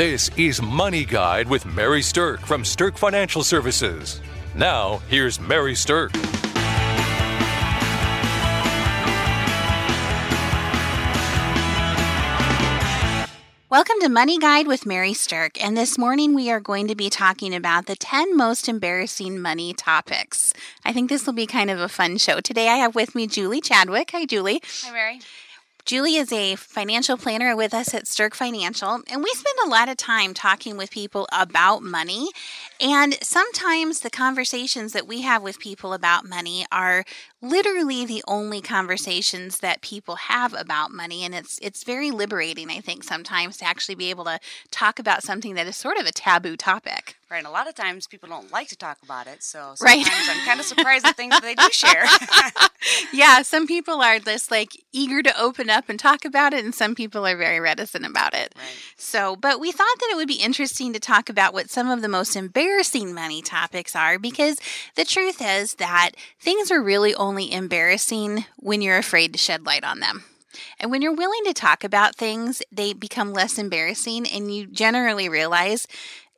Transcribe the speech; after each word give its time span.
This 0.00 0.30
is 0.38 0.62
Money 0.62 1.04
Guide 1.04 1.46
with 1.46 1.66
Mary 1.66 2.00
Stirk 2.00 2.40
from 2.40 2.64
Stirk 2.64 2.96
Financial 2.96 3.44
Services. 3.44 4.22
Now, 4.54 5.02
here's 5.10 5.38
Mary 5.38 5.74
Stirk. 5.74 6.10
Welcome 13.68 13.96
to 14.00 14.08
Money 14.08 14.38
Guide 14.38 14.66
with 14.66 14.86
Mary 14.86 15.12
Stirk, 15.12 15.62
and 15.62 15.76
this 15.76 15.98
morning 15.98 16.34
we 16.34 16.50
are 16.50 16.60
going 16.60 16.88
to 16.88 16.94
be 16.94 17.10
talking 17.10 17.54
about 17.54 17.84
the 17.84 17.94
10 17.94 18.34
most 18.34 18.70
embarrassing 18.70 19.38
money 19.38 19.74
topics. 19.74 20.54
I 20.82 20.94
think 20.94 21.10
this 21.10 21.26
will 21.26 21.34
be 21.34 21.46
kind 21.46 21.70
of 21.70 21.78
a 21.78 21.90
fun 21.90 22.16
show. 22.16 22.40
Today 22.40 22.68
I 22.68 22.76
have 22.76 22.94
with 22.94 23.14
me 23.14 23.26
Julie 23.26 23.60
Chadwick. 23.60 24.12
Hi, 24.12 24.24
Julie. 24.24 24.62
Hi, 24.82 24.92
Mary. 24.94 25.20
Julie 25.84 26.16
is 26.16 26.32
a 26.32 26.56
financial 26.56 27.16
planner 27.16 27.56
with 27.56 27.72
us 27.72 27.94
at 27.94 28.06
Stirk 28.06 28.34
Financial, 28.34 29.02
and 29.08 29.24
we 29.24 29.30
spend 29.30 29.56
a 29.64 29.68
lot 29.68 29.88
of 29.88 29.96
time 29.96 30.34
talking 30.34 30.76
with 30.76 30.90
people 30.90 31.26
about 31.32 31.82
money. 31.82 32.28
And 32.80 33.18
sometimes 33.22 34.00
the 34.00 34.10
conversations 34.10 34.92
that 34.92 35.06
we 35.06 35.20
have 35.20 35.42
with 35.42 35.58
people 35.58 35.92
about 35.92 36.26
money 36.28 36.64
are 36.72 37.04
literally 37.42 38.04
the 38.04 38.22
only 38.26 38.60
conversations 38.60 39.58
that 39.58 39.82
people 39.82 40.16
have 40.16 40.52
about 40.54 40.90
money 40.90 41.24
and 41.24 41.34
it's 41.34 41.58
it's 41.62 41.84
very 41.84 42.10
liberating 42.10 42.70
I 42.70 42.80
think 42.80 43.02
sometimes 43.02 43.56
to 43.58 43.64
actually 43.64 43.94
be 43.94 44.10
able 44.10 44.24
to 44.24 44.38
talk 44.70 44.98
about 44.98 45.22
something 45.22 45.54
that 45.54 45.66
is 45.66 45.76
sort 45.76 45.96
of 45.96 46.06
a 46.06 46.12
taboo 46.12 46.56
topic. 46.56 47.16
Right, 47.30 47.38
and 47.38 47.46
a 47.46 47.50
lot 47.50 47.68
of 47.68 47.76
times 47.76 48.08
people 48.08 48.28
don't 48.28 48.50
like 48.50 48.66
to 48.68 48.76
talk 48.76 48.98
about 49.04 49.28
it, 49.28 49.44
so 49.44 49.58
sometimes 49.76 50.08
right. 50.08 50.28
I'm 50.30 50.44
kind 50.44 50.58
of 50.58 50.66
surprised 50.66 51.06
at 51.06 51.16
things 51.16 51.30
that 51.30 51.42
they 51.42 51.54
do 51.54 51.70
share. 51.70 52.04
yeah, 53.12 53.42
some 53.42 53.68
people 53.68 54.02
are 54.02 54.18
just 54.18 54.50
like 54.50 54.70
eager 54.92 55.22
to 55.22 55.40
open 55.40 55.70
up 55.70 55.88
and 55.88 55.96
talk 55.98 56.24
about 56.24 56.52
it, 56.52 56.64
and 56.64 56.74
some 56.74 56.96
people 56.96 57.24
are 57.24 57.36
very 57.36 57.60
reticent 57.60 58.04
about 58.04 58.34
it. 58.34 58.52
Right. 58.56 58.64
So, 58.96 59.36
but 59.36 59.60
we 59.60 59.70
thought 59.70 59.96
that 60.00 60.08
it 60.10 60.16
would 60.16 60.26
be 60.26 60.42
interesting 60.42 60.92
to 60.92 60.98
talk 60.98 61.28
about 61.28 61.54
what 61.54 61.70
some 61.70 61.88
of 61.88 62.02
the 62.02 62.08
most 62.08 62.34
embarrassing 62.34 62.69
money 63.14 63.42
topics 63.42 63.94
are, 63.94 64.18
because 64.18 64.58
the 64.96 65.04
truth 65.04 65.42
is 65.44 65.74
that 65.74 66.12
things 66.38 66.70
are 66.70 66.82
really 66.82 67.14
only 67.14 67.52
embarrassing 67.52 68.44
when 68.56 68.80
you're 68.80 68.98
afraid 68.98 69.32
to 69.32 69.38
shed 69.38 69.66
light 69.66 69.84
on 69.84 70.00
them. 70.00 70.24
And 70.78 70.90
when 70.90 71.00
you're 71.02 71.14
willing 71.14 71.44
to 71.44 71.52
talk 71.52 71.84
about 71.84 72.16
things, 72.16 72.62
they 72.72 72.92
become 72.92 73.32
less 73.32 73.58
embarrassing, 73.58 74.26
and 74.26 74.54
you 74.54 74.66
generally 74.66 75.28
realize 75.28 75.86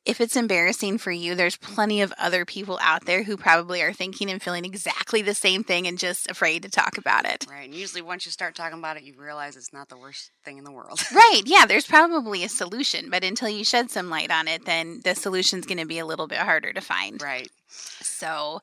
if 0.05 0.20
it's 0.20 0.36
embarrassing 0.36 0.98
for 0.98 1.12
you, 1.12 1.34
there's 1.34 1.56
plenty 1.56 2.03
of 2.03 2.12
other 2.19 2.45
people 2.45 2.78
out 2.83 3.05
there 3.05 3.22
who 3.22 3.36
probably 3.36 3.83
are 3.83 3.92
thinking 3.92 4.31
and 4.31 4.42
feeling 4.42 4.64
exactly 4.64 5.22
the 5.22 5.34
same 5.34 5.62
thing 5.62 5.86
and 5.86 5.98
just 5.98 6.28
afraid 6.28 6.62
to 6.64 6.70
talk 6.70 6.98
about 6.98 7.25
it. 7.25 7.47
Right. 7.48 7.67
And 7.67 7.75
usually, 7.75 8.03
once 8.03 8.27
you 8.27 8.33
start 8.33 8.56
talking 8.56 8.78
about 8.78 8.97
it, 8.97 9.05
you 9.05 9.14
realize 9.17 9.56
it's 9.56 9.72
not 9.72 9.89
the 9.89 9.97
worst 9.97 10.33
thing 10.44 10.59
in 10.59 10.64
the 10.64 10.72
world. 10.72 11.00
right. 11.14 11.42
Yeah. 11.44 11.67
There's 11.67 11.86
probably 11.86 12.42
a 12.42 12.48
solution, 12.48 13.11
but 13.11 13.22
until 13.22 13.48
you 13.48 13.64
shed 13.64 13.91
some 13.91 14.11
light 14.11 14.33
on 14.33 14.48
it, 14.48 14.64
then 14.64 15.00
the 15.05 15.14
solution's 15.14 15.67
going 15.67 15.78
to 15.78 15.86
be 15.86 16.00
a 16.00 16.06
little 16.06 16.27
bit 16.27 16.39
harder 16.39 16.72
to 16.72 16.81
find. 16.81 17.22
Right. 17.22 17.48
So, 17.69 18.61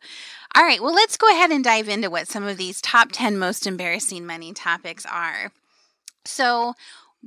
all 0.55 0.63
right. 0.63 0.81
Well, 0.81 0.93
let's 0.93 1.15
go 1.15 1.31
ahead 1.31 1.51
and 1.51 1.63
dive 1.63 1.87
into 1.87 2.09
what 2.09 2.27
some 2.27 2.43
of 2.43 2.57
these 2.57 2.81
top 2.81 3.09
10 3.13 3.37
most 3.37 3.65
embarrassing 3.65 4.25
money 4.25 4.53
topics 4.53 5.05
are. 5.05 5.51
So, 6.25 6.73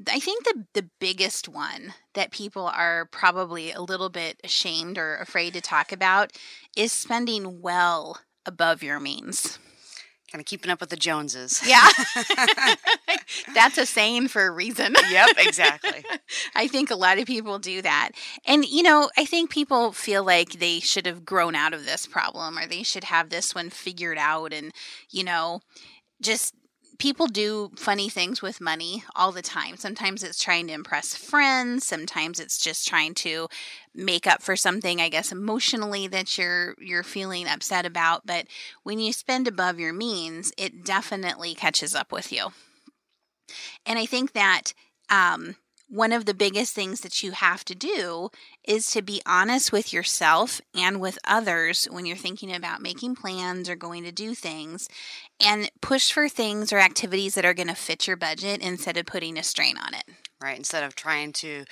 I 0.09 0.21
think 0.21 0.45
the 0.45 0.65
the 0.75 0.89
biggest 1.01 1.49
one 1.49 1.95
that 2.15 2.31
people 2.31 2.67
are 2.67 3.07
probably 3.07 3.73
a 3.73 3.83
little 3.83 4.09
bit 4.09 4.41
ashamed 4.43 4.99
or 4.99 5.17
afraid 5.17 5.53
to 5.55 5.61
talk 5.61 5.93
about 5.93 6.33
is 6.77 6.93
spending 6.93 7.61
well 7.61 8.21
above 8.47 8.83
your 8.83 8.99
means. 9.01 9.59
Kind 10.31 10.41
of 10.41 10.47
keeping 10.47 10.71
up 10.71 10.81
with 10.81 10.89
the 10.89 10.97
Joneses. 10.97 11.61
Yeah. 11.63 11.87
That's 13.55 13.77
a 13.77 13.85
saying 13.85 14.29
for 14.29 14.47
a 14.47 14.51
reason. 14.51 14.95
yep, 15.11 15.29
exactly. 15.37 16.03
I 16.55 16.69
think 16.69 16.91
a 16.91 16.95
lot 16.97 17.19
of 17.19 17.27
people 17.27 17.59
do 17.59 17.83
that. 17.83 18.13
And, 18.47 18.65
you 18.65 18.83
know, 18.83 19.11
I 19.19 19.27
think 19.27 19.51
people 19.51 19.93
feel 19.93 20.25
like 20.25 20.53
they 20.53 20.81
should 20.81 21.05
have 21.05 21.27
grown 21.27 21.55
out 21.55 21.75
of 21.75 21.85
this 21.85 22.07
problem 22.07 22.59
or 22.59 22.67
they 22.67 22.83
should 22.83 23.05
have 23.05 23.29
this 23.29 23.55
one 23.55 23.69
figured 23.69 24.17
out 24.17 24.55
and, 24.55 24.73
you 25.11 25.23
know, 25.23 25.61
just 26.23 26.55
people 27.03 27.27
do 27.27 27.69
funny 27.75 28.09
things 28.09 28.41
with 28.41 28.61
money 28.61 29.03
all 29.17 29.33
the 29.33 29.43
time. 29.43 29.77
Sometimes 29.77 30.23
it's 30.23 30.41
trying 30.41 30.69
to 30.69 30.73
impress 30.73 31.17
friends, 31.17 31.85
sometimes 31.85 32.39
it's 32.39 32.59
just 32.63 32.87
trying 32.87 33.13
to 33.15 33.49
make 33.93 34.25
up 34.25 34.41
for 34.41 34.55
something 34.55 35.01
I 35.01 35.09
guess 35.09 35.33
emotionally 35.33 36.07
that 36.07 36.39
you're 36.39 36.77
you're 36.79 37.03
feeling 37.03 37.49
upset 37.49 37.85
about, 37.85 38.25
but 38.25 38.47
when 38.85 39.01
you 39.01 39.13
spend 39.13 39.49
above 39.49 39.81
your 39.81 39.93
means, 39.93 40.53
it 40.57 40.85
definitely 40.85 41.57
catches 41.57 41.93
up 41.93 42.13
with 42.13 42.33
you. 42.33 42.53
And 43.85 43.99
I 43.99 44.07
think 44.07 44.33
that 44.35 44.73
um 45.11 45.57
one 45.93 46.11
of 46.11 46.25
the 46.25 46.33
biggest 46.33 46.75
things 46.75 47.03
that 47.03 47.23
you 47.23 47.33
have 47.33 47.67
to 47.67 47.75
do 47.75 48.31
is 48.65 48.91
to 48.91 49.03
be 49.03 49.21
honest 49.27 49.73
with 49.73 49.93
yourself 49.93 50.59
and 50.75 50.99
with 51.03 51.19
others 51.23 51.85
when 51.91 52.07
you're 52.07 52.17
thinking 52.17 52.55
about 52.55 52.81
making 52.81 53.15
plans 53.15 53.69
or 53.69 53.77
going 53.77 54.03
to 54.03 54.11
do 54.11 54.35
things 54.35 54.89
and 55.39 55.71
push 55.83 56.11
for 56.11 56.31
things 56.31 56.73
or 56.73 56.79
activities 56.79 57.35
that 57.35 57.45
are 57.45 57.53
going 57.53 57.69
to 57.69 57.75
fit 57.75 58.07
your 58.07 58.17
budget 58.17 58.63
instead 58.63 58.97
of 58.97 59.05
putting 59.05 59.37
a 59.37 59.43
strain 59.43 59.77
on 59.77 59.93
it. 59.93 60.05
Right. 60.43 60.57
Instead 60.57 60.83
of 60.83 60.95
trying 60.95 61.35
to 61.35 61.67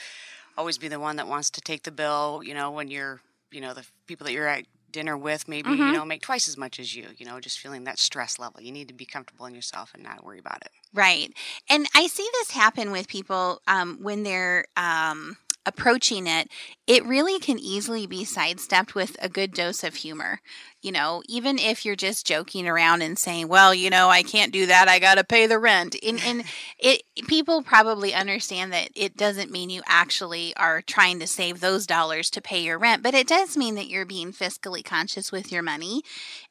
always 0.59 0.76
be 0.76 0.88
the 0.88 1.00
one 1.00 1.16
that 1.16 1.26
wants 1.26 1.48
to 1.53 1.62
take 1.62 1.84
the 1.84 1.91
bill, 1.91 2.42
you 2.44 2.53
know, 2.53 2.70
when 2.70 2.88
you're, 2.88 3.22
you 3.50 3.62
know, 3.62 3.72
the 3.72 3.86
people 4.06 4.26
that 4.26 4.34
you're 4.34 4.47
at 4.47 4.66
dinner 4.93 5.17
with 5.17 5.49
maybe 5.49 5.71
mm-hmm. 5.71 5.83
you 5.83 5.93
know 5.93 6.05
make 6.05 6.23
twice 6.23 6.49
as 6.49 6.56
much 6.56 6.78
as 6.78 6.95
you 6.95 7.06
you 7.17 7.27
know 7.27 7.41
just 7.41 7.59
feeling 7.59 7.84
that 7.84 7.99
stress 7.99 8.39
level. 8.39 8.61
You 8.61 8.73
need 8.73 8.89
to 8.89 8.95
be 8.95 9.05
comfortable 9.05 9.47
in 9.47 9.55
yourself 9.55 9.93
and 9.95 10.03
not 10.03 10.25
worry 10.25 10.39
about 10.39 10.62
it. 10.62 10.73
Right. 10.93 11.33
And 11.69 11.87
i 11.95 12.06
see 12.06 12.28
this 12.33 12.51
happen 12.51 12.91
with 12.91 13.09
people 13.09 13.62
um, 13.69 13.99
when 14.03 14.23
they're 14.23 14.67
um, 14.77 15.37
approaching 15.66 16.26
it, 16.26 16.48
it 16.87 17.04
really 17.04 17.38
can 17.38 17.59
easily 17.59 18.06
be 18.06 18.25
sidestepped 18.25 18.94
with 18.94 19.16
a 19.21 19.28
good 19.28 19.53
dose 19.53 19.84
of 19.84 19.97
humor. 19.97 20.41
You 20.81 20.93
know, 20.93 21.22
even 21.28 21.59
if 21.59 21.84
you're 21.84 21.97
just 21.97 22.26
joking 22.26 22.66
around 22.66 23.03
and 23.03 23.19
saying, 23.19 23.48
"Well, 23.48 23.75
you 23.75 23.91
know, 23.91 24.09
I 24.09 24.22
can't 24.22 24.53
do 24.53 24.66
that. 24.66 24.88
I 24.88 24.98
got 24.98 25.16
to 25.16 25.25
pay 25.25 25.47
the 25.47 25.59
rent." 25.59 25.97
And, 26.03 26.21
and 26.25 26.44
it 26.78 27.03
people 27.28 27.62
probably 27.62 28.15
understand 28.15 28.72
that 28.72 28.91
it 28.94 29.16
doesn't 29.16 29.50
mean 29.50 29.71
you 29.71 29.82
actually 29.87 30.54
are 30.56 30.82
trying 30.82 31.21
to 31.21 31.26
save 31.26 31.60
those 31.60 31.87
dollars 31.87 32.31
to 32.31 32.42
pay 32.42 32.62
your 32.62 32.78
rent, 32.78 33.03
but 33.03 33.15
it 33.15 33.27
does 33.27 33.56
mean 33.56 33.75
that 33.75 33.88
you're 33.88 34.06
being 34.06 34.32
fiscally 34.32 34.84
conscious 34.84 35.31
with 35.31 35.53
your 35.53 35.62
money 35.62 36.03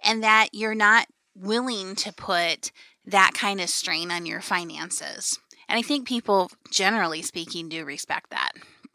and 0.04 0.24
that 0.24 0.50
you're 0.54 0.76
not 0.76 1.08
willing 1.36 1.96
to 1.96 2.14
put 2.14 2.72
that 3.06 3.32
kind 3.34 3.60
of 3.62 3.70
strain 3.70 4.12
on 4.12 4.26
your 4.26 4.42
finances. 4.42 5.40
And 5.68 5.78
I 5.78 5.82
think 5.82 6.08
people, 6.08 6.52
generally 6.72 7.22
speaking, 7.22 7.70
do 7.70 7.86
respect 7.86 8.32
that. 8.32 8.52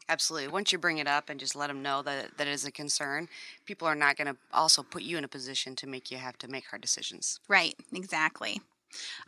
Absolutely. 0.07 0.47
Once 0.49 0.71
you 0.71 0.77
bring 0.77 0.99
it 0.99 1.07
up 1.07 1.29
and 1.29 1.39
just 1.39 1.55
let 1.55 1.67
them 1.67 1.81
know 1.81 2.01
that 2.03 2.37
that 2.37 2.47
is 2.47 2.63
a 2.65 2.71
concern, 2.71 3.27
people 3.65 3.87
are 3.87 3.95
not 3.95 4.17
going 4.17 4.27
to 4.27 4.37
also 4.53 4.83
put 4.83 5.01
you 5.01 5.17
in 5.17 5.23
a 5.23 5.27
position 5.27 5.75
to 5.77 5.87
make 5.87 6.11
you 6.11 6.17
have 6.17 6.37
to 6.39 6.47
make 6.47 6.65
hard 6.67 6.81
decisions. 6.81 7.39
Right, 7.47 7.75
exactly. 7.93 8.61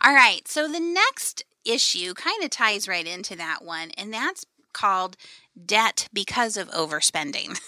All 0.03 0.13
right. 0.13 0.47
So 0.47 0.67
the 0.67 0.79
next 0.79 1.43
issue 1.65 2.13
kind 2.13 2.43
of 2.43 2.49
ties 2.49 2.87
right 2.87 3.05
into 3.05 3.35
that 3.35 3.63
one, 3.63 3.91
and 3.97 4.13
that's 4.13 4.45
called 4.73 5.17
debt 5.65 6.07
because 6.13 6.55
of 6.55 6.69
overspending. 6.69 7.59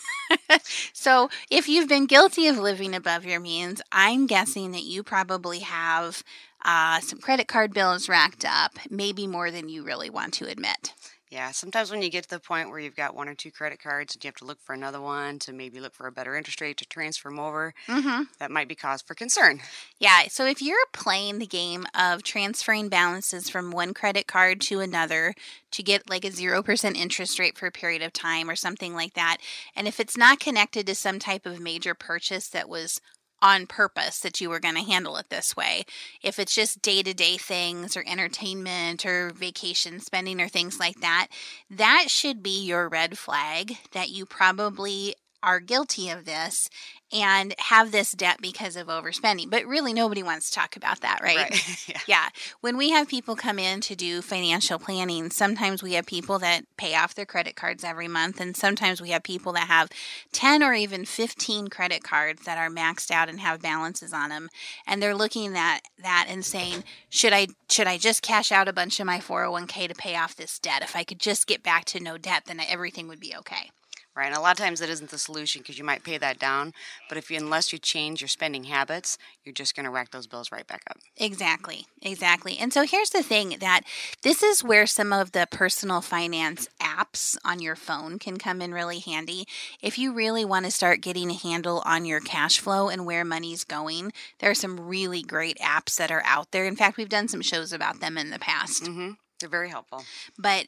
so, 0.94 1.30
if 1.50 1.68
you've 1.68 1.90
been 1.90 2.06
guilty 2.06 2.48
of 2.48 2.60
living 2.60 2.94
above 2.94 3.26
your 3.26 3.40
means, 3.40 3.82
I'm 3.92 4.28
guessing 4.28 4.72
that 4.74 4.84
you 4.84 5.02
probably 5.02 5.60
have 5.60 6.24
uh, 6.64 7.00
some 7.00 7.20
credit 7.20 7.48
card 7.48 7.74
bills 7.74 8.08
racked 8.08 8.46
up, 8.46 8.78
maybe 8.90 9.26
more 9.26 9.50
than 9.50 9.70
you 9.70 9.84
really 9.84 10.10
want 10.10 10.34
to 10.36 10.46
admit. 10.48 10.94
Yeah, 11.30 11.52
sometimes 11.52 11.92
when 11.92 12.02
you 12.02 12.10
get 12.10 12.24
to 12.24 12.30
the 12.30 12.40
point 12.40 12.70
where 12.70 12.80
you've 12.80 12.96
got 12.96 13.16
one 13.16 13.30
or 13.30 13.36
two 13.36 13.52
credit 13.52 13.80
cards 13.80 14.16
and 14.16 14.24
you 14.24 14.30
have 14.30 14.36
to 14.38 14.46
look 14.46 14.60
for 14.60 14.74
another 14.74 15.00
one 15.00 15.38
to 15.40 15.54
maybe 15.54 15.80
look 15.80 15.94
for 15.94 16.08
a 16.08 16.12
better 16.12 16.36
interest 16.36 16.60
rate 16.60 16.78
to 16.78 16.88
transfer 16.88 17.30
them 17.30 17.40
over, 17.40 17.76
mm-hmm. 17.88 18.24
that 18.40 18.50
might 18.50 18.68
be 18.68 18.74
cause 18.74 19.04
for 19.04 19.14
concern. 19.14 19.60
Yeah, 20.00 20.24
so 20.28 20.48
if 20.48 20.60
you're 20.60 20.78
playing 20.92 21.38
the 21.38 21.46
game 21.46 21.86
of 21.94 22.24
transferring 22.24 22.90
balances 22.90 23.48
from 23.48 23.70
one 23.70 23.94
credit 23.94 24.26
card 24.26 24.60
to 24.62 24.80
another 24.80 25.36
to 25.70 25.84
get 25.84 26.10
like 26.10 26.26
a 26.26 26.30
0% 26.30 26.96
interest 26.96 27.38
rate 27.38 27.60
for 27.60 27.68
a 27.68 27.72
period 27.72 28.02
of 28.02 28.12
time 28.12 28.50
or 28.50 28.56
something 28.56 28.96
like 28.96 29.14
that, 29.14 29.38
and 29.76 29.88
if 29.88 30.00
it's 30.00 30.18
not 30.18 30.40
connected 30.40 30.88
to 30.88 30.96
some 30.96 31.20
type 31.20 31.46
of 31.46 31.60
major 31.60 31.94
purchase 31.94 32.48
that 32.48 32.68
was 32.68 33.02
on 33.42 33.68
purpose 33.68 34.20
that 34.20 34.42
you 34.42 34.50
were 34.50 34.60
going 34.60 34.76
to 34.76 34.82
handle 34.82 35.18
it 35.18 35.30
this 35.30 35.56
way. 35.56 35.86
If 36.22 36.40
it's 36.40 36.56
just 36.56 36.82
day 36.82 37.04
to 37.04 37.14
day 37.14 37.38
things 37.38 37.96
or 37.96 38.04
entertainment 38.06 39.06
or 39.06 39.32
vacation 39.32 40.00
spending 40.00 40.42
or 40.42 40.48
things 40.48 40.80
like 40.80 41.02
that, 41.02 41.28
that 41.70 42.06
should 42.08 42.44
be 42.44 42.64
your 42.64 42.90
red 42.90 43.18
flag 43.18 43.78
that 43.92 44.10
you 44.10 44.26
probably 44.26 45.16
are 45.42 45.60
guilty 45.60 46.10
of 46.10 46.26
this 46.26 46.70
and 47.12 47.56
have 47.58 47.92
this 47.92 48.12
debt 48.12 48.38
because 48.40 48.76
of 48.76 48.88
overspending. 48.88 49.50
But 49.50 49.66
really, 49.66 49.94
nobody 49.94 50.22
wants 50.22 50.50
to 50.50 50.56
talk 50.56 50.76
about 50.76 51.02
that, 51.02 51.20
right? 51.24 51.38
right. 51.38 51.88
yeah. 51.88 52.00
yeah. 52.08 52.30
When 52.62 52.78
we 52.78 52.92
have 52.92 53.08
people 53.08 53.36
come 53.36 53.58
in 53.58 53.82
to 53.82 53.96
do 53.96 54.22
financial 54.22 54.78
planning, 54.78 55.32
sometimes 55.32 55.82
we 55.82 55.94
have 55.94 56.06
people 56.06 56.38
that 56.40 56.66
pay 56.78 56.96
off 56.96 57.16
their 57.16 57.26
credit 57.26 57.56
cards 57.56 57.84
every 57.84 58.08
month, 58.08 58.40
and 58.40 58.56
sometimes 58.56 59.02
we 59.02 59.10
have 59.10 59.24
people 59.24 59.54
that 59.54 59.68
have 59.68 59.90
10 60.34 60.62
or 60.62 60.74
even 60.74 61.06
15 61.06 61.70
credit 61.70 62.04
cards 62.04 62.44
that 62.46 62.58
are 62.58 62.70
maxed 62.70 63.12
out 63.12 63.30
and 63.30 63.40
have 63.40 63.62
balances 63.62 64.14
on 64.14 64.30
them. 64.30 64.50
And 64.86 65.02
they're 65.02 65.16
looking 65.16 65.58
at 65.58 65.82
that 66.02 66.28
and 66.30 66.46
saying, 66.46 66.84
should 67.10 67.34
I 67.34 67.48
should 67.70 67.88
I 67.88 67.98
just 67.98 68.22
cash 68.22 68.52
out 68.52 68.68
a 68.68 68.74
bunch 68.74 69.00
of 69.00 69.08
my 69.08 69.20
401k 69.20 69.88
to 69.88 69.96
pay 69.96 70.16
off 70.16 70.36
this 70.36 70.60
debt? 70.60 70.84
If 70.84 70.96
I 70.96 71.04
could 71.04 71.20
just 71.20 71.48
get 71.48 71.64
back 71.64 71.86
to 71.86 72.00
no 72.00 72.18
debt, 72.18 72.44
then 72.46 72.60
everything 72.60 73.08
would 73.08 73.20
be 73.20 73.36
okay 73.36 73.72
right? 74.20 74.28
And 74.28 74.36
a 74.36 74.42
lot 74.42 74.52
of 74.52 74.64
times 74.64 74.80
that 74.82 74.90
isn't 74.90 75.10
the 75.10 75.18
solution 75.18 75.62
because 75.62 75.78
you 75.78 75.84
might 75.84 76.04
pay 76.04 76.18
that 76.18 76.38
down, 76.38 76.74
but 77.08 77.18
if 77.18 77.32
you 77.32 77.38
unless 77.38 77.72
you 77.72 77.80
change 77.80 78.22
your 78.22 78.28
spending 78.28 78.66
habits, 78.66 79.18
you're 79.44 79.54
just 79.54 79.76
going 79.76 79.86
to 79.86 79.90
rack 79.90 80.12
those 80.12 80.28
bills 80.28 80.52
right 80.52 80.68
back 80.68 80.82
up. 80.90 80.98
Exactly, 81.18 81.86
exactly. 82.02 82.58
And 82.58 82.74
so 82.74 82.86
here's 82.86 83.12
the 83.12 83.24
thing 83.24 83.56
that 83.62 83.82
this 84.22 84.44
is 84.44 84.64
where 84.64 84.86
some 84.86 85.14
of 85.14 85.32
the 85.32 85.48
personal 85.50 86.02
finance 86.02 86.68
apps 86.82 87.38
on 87.46 87.62
your 87.62 87.78
phone 87.78 88.20
can 88.20 88.38
come 88.38 88.62
in 88.62 88.74
really 88.74 89.00
handy. 89.00 89.46
If 89.82 89.98
you 89.98 90.12
really 90.12 90.44
want 90.44 90.66
to 90.66 90.72
start 90.72 91.02
getting 91.02 91.32
a 91.32 91.36
handle 91.36 91.82
on 91.86 92.04
your 92.06 92.20
cash 92.20 92.60
flow 92.60 92.90
and 92.90 93.06
where 93.06 93.24
money's 93.24 93.64
going, 93.64 94.12
there 94.40 94.52
are 94.52 94.56
some 94.56 94.80
really 94.80 95.22
great 95.22 95.58
apps 95.60 95.96
that 95.96 96.12
are 96.12 96.24
out 96.26 96.52
there. 96.52 96.66
In 96.66 96.76
fact, 96.76 96.98
we've 96.98 97.08
done 97.08 97.30
some 97.30 97.42
shows 97.42 97.72
about 97.72 98.02
them 98.02 98.18
in 98.18 98.32
the 98.32 98.40
past. 98.40 98.84
Mm-hmm. 98.84 99.12
They're 99.40 99.50
very 99.50 99.70
helpful. 99.70 100.04
But 100.38 100.68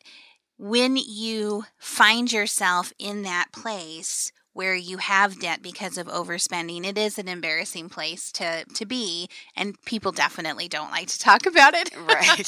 when 0.62 0.96
you 0.96 1.66
find 1.80 2.31
yourself 2.31 2.94
in 3.00 3.24
that 3.24 3.48
place 3.52 4.31
where 4.54 4.75
you 4.75 4.98
have 4.98 5.40
debt 5.40 5.63
because 5.63 5.98
of 5.98 6.06
overspending, 6.06 6.86
it 6.86 7.00
is 7.00 7.18
an 7.18 7.28
embarrassing 7.28 7.90
place 7.90 8.31
to, 8.31 8.63
to 8.75 8.86
be, 8.86 9.28
and 9.56 9.81
people 9.86 10.12
definitely 10.12 10.68
don't 10.68 10.92
like 10.92 11.08
to 11.08 11.18
talk 11.18 11.48
about 11.48 11.74
it. 11.74 11.90
right. 11.98 12.48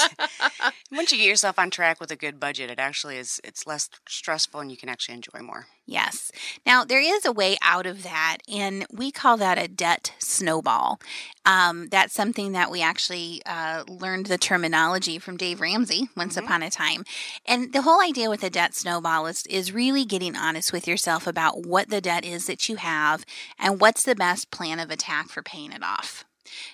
Once 0.92 1.12
you 1.12 1.18
get 1.18 1.28
yourself 1.28 1.58
on 1.58 1.72
track 1.72 2.00
with 2.00 2.12
a 2.12 2.16
good 2.16 2.40
budget, 2.40 2.70
it 2.70 2.78
actually 2.78 3.18
is 3.18 3.42
it's 3.44 3.66
less 3.66 3.90
stressful 4.08 4.60
and 4.60 4.70
you 4.70 4.78
can 4.78 4.90
actually 4.90 5.16
enjoy 5.16 5.40
more. 5.42 5.66
Yes. 5.86 6.32
Now, 6.66 6.86
there 6.86 7.02
is 7.02 7.26
a 7.26 7.34
way 7.34 7.58
out 7.62 7.86
of 7.86 8.04
that, 8.04 8.38
and 8.48 8.86
we 8.90 9.12
call 9.12 9.36
that 9.38 9.58
a 9.58 9.68
debt 9.68 10.14
snowball. 10.18 11.00
Um, 11.46 11.90
that's 11.90 12.14
something 12.14 12.54
that 12.54 12.72
we 12.72 12.82
actually 12.82 13.42
uh, 13.46 13.84
learned 13.90 14.28
the 14.28 14.38
terminology 14.38 15.20
from 15.20 15.36
Dave 15.36 15.60
Ramsey 15.60 16.08
once 16.16 16.36
mm-hmm. 16.36 16.46
upon 16.46 16.64
a 16.64 16.70
time. 16.70 17.04
And 17.46 17.74
the 17.74 17.82
whole 17.82 18.02
idea 18.02 18.30
with 18.30 18.44
a 18.44 18.50
debt 18.50 18.74
snowball 18.74 19.28
is, 19.28 19.46
is 19.48 19.74
really 19.74 20.06
getting 20.06 20.38
honest 20.38 20.72
with 20.72 20.88
yourself 20.88 21.28
about 21.28 21.66
what 21.66 21.90
the 21.90 22.00
debt 22.00 22.24
is 22.24 22.48
that 22.48 22.70
you 22.70 22.78
have 22.78 23.26
and 23.60 23.82
what's 23.82 24.04
the 24.04 24.16
best 24.16 24.52
plan 24.52 24.80
of 24.80 24.90
attack 24.90 25.28
for 25.28 25.44
paying 25.44 25.74
it 25.74 25.84
off. 25.84 26.24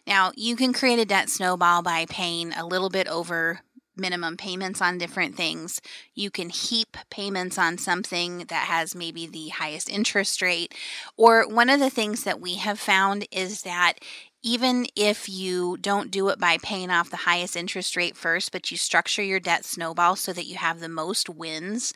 Now, 0.06 0.32
you 0.36 0.56
can 0.56 0.74
create 0.74 1.00
a 1.00 1.06
debt 1.06 1.30
snowball 1.30 1.82
by 1.82 2.06
paying 2.06 2.54
a 2.54 2.66
little 2.66 2.90
bit 2.90 3.08
over 3.08 3.62
minimum 4.00 4.38
payments 4.38 4.82
on 4.82 4.98
different 4.98 5.36
things. 5.36 5.82
You 6.16 6.32
can 6.32 6.50
heap 6.50 6.98
payments 7.10 7.58
on 7.58 7.78
something 7.78 8.46
that 8.50 8.68
has 8.68 8.96
maybe 8.96 9.28
the 9.28 9.50
highest 9.50 9.90
interest 9.90 10.42
rate. 10.42 10.74
Or 11.18 11.48
one 11.48 11.70
of 11.70 11.80
the 11.80 11.90
things 11.90 12.24
that 12.24 12.42
we 12.42 12.56
have 12.56 12.80
found 12.80 13.28
is 13.32 13.64
that 13.64 13.96
even 14.42 14.88
if 14.96 15.28
you 15.28 15.78
don't 15.78 16.12
do 16.12 16.30
it 16.30 16.40
by 16.40 16.58
paying 16.58 16.90
off 16.90 17.10
the 17.10 17.18
highest 17.18 17.56
interest 17.56 17.96
rate 17.96 18.16
first, 18.16 18.52
but 18.52 18.72
you 18.72 18.78
structure 18.78 19.24
your 19.24 19.40
debt 19.40 19.66
snowball 19.66 20.16
so 20.16 20.32
that 20.32 20.46
you 20.46 20.56
have 20.56 20.80
the 20.80 20.90
most 20.90 21.30
wins 21.30 21.94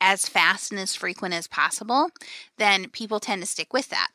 as 0.00 0.28
fast 0.28 0.72
and 0.72 0.80
as 0.80 0.94
frequent 0.94 1.32
as 1.32 1.46
possible, 1.46 2.10
then 2.58 2.90
people 2.90 3.20
tend 3.20 3.42
to 3.42 3.46
stick 3.46 3.72
with 3.72 3.88
that. 3.88 4.08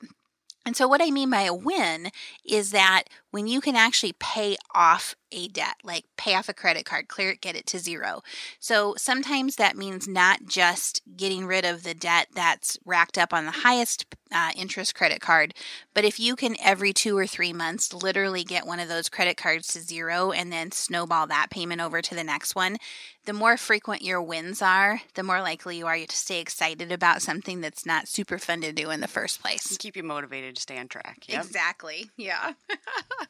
And 0.66 0.76
so, 0.76 0.88
what 0.88 1.02
I 1.02 1.10
mean 1.10 1.30
by 1.30 1.42
a 1.42 1.54
win 1.54 2.12
is 2.46 2.72
that 2.72 3.06
when 3.32 3.48
you 3.48 3.62
can 3.62 3.76
actually 3.76 4.14
pay 4.20 4.58
off 4.74 5.16
a 5.32 5.48
debt, 5.48 5.76
like 5.84 6.04
pay 6.18 6.36
off 6.36 6.50
a 6.50 6.54
credit 6.54 6.86
card, 6.86 7.08
clear 7.08 7.32
it, 7.32 7.42
get 7.42 7.56
it 7.56 7.66
to 7.68 7.80
zero. 7.80 8.22
So 8.60 8.96
sometimes 8.98 9.56
that 9.56 9.78
means 9.78 10.08
not 10.08 10.46
just 10.46 11.02
getting 11.16 11.46
rid 11.46 11.66
of 11.66 11.84
the 11.84 11.94
debt 11.94 12.28
that's 12.34 12.78
racked 12.86 13.18
up 13.18 13.34
on 13.34 13.46
the 13.46 13.52
highest 13.52 14.06
uh, 14.34 14.52
interest 14.56 14.94
credit 14.94 15.22
card, 15.22 15.54
but 15.94 16.04
if 16.06 16.20
you 16.20 16.36
can 16.36 16.56
every 16.62 16.94
two 16.94 17.18
or 17.18 17.26
three 17.26 17.54
months 17.54 17.94
literally 17.94 18.44
get 18.44 18.68
one 18.68 18.80
of 18.80 18.90
those 18.90 19.10
credit 19.10 19.38
cards 19.38 19.68
to 19.70 19.80
zero 19.80 20.32
and 20.32 20.52
then 20.52 20.72
snowball 20.72 21.28
that 21.28 21.50
payment 21.50 21.82
over 21.82 22.02
to 22.02 22.16
the 22.16 22.24
next 22.24 22.56
one, 22.56 22.78
the 23.26 23.34
more 23.34 23.56
frequent 23.56 24.02
your 24.02 24.22
wins 24.22 24.62
are, 24.62 25.02
the 25.14 25.24
more 25.24 25.42
likely 25.42 25.78
you 25.78 25.88
are 25.88 25.98
to 25.98 26.16
stay 26.16 26.40
excited 26.42 26.92
about 26.92 27.22
something 27.22 27.62
that's 27.62 27.86
not 27.86 28.08
super 28.08 28.38
fun 28.38 28.62
to 28.62 28.72
do 28.74 28.90
in 28.90 29.00
the 29.00 29.08
first 29.08 29.42
place. 29.42 29.78
Keep 29.78 29.96
you 29.96 30.04
motivated 30.04 30.56
to 30.56 30.62
stay 30.62 30.78
on 30.78 30.88
track. 30.88 31.24
Yep. 31.28 31.46
Exactly. 31.46 32.10
Yeah. 32.18 32.54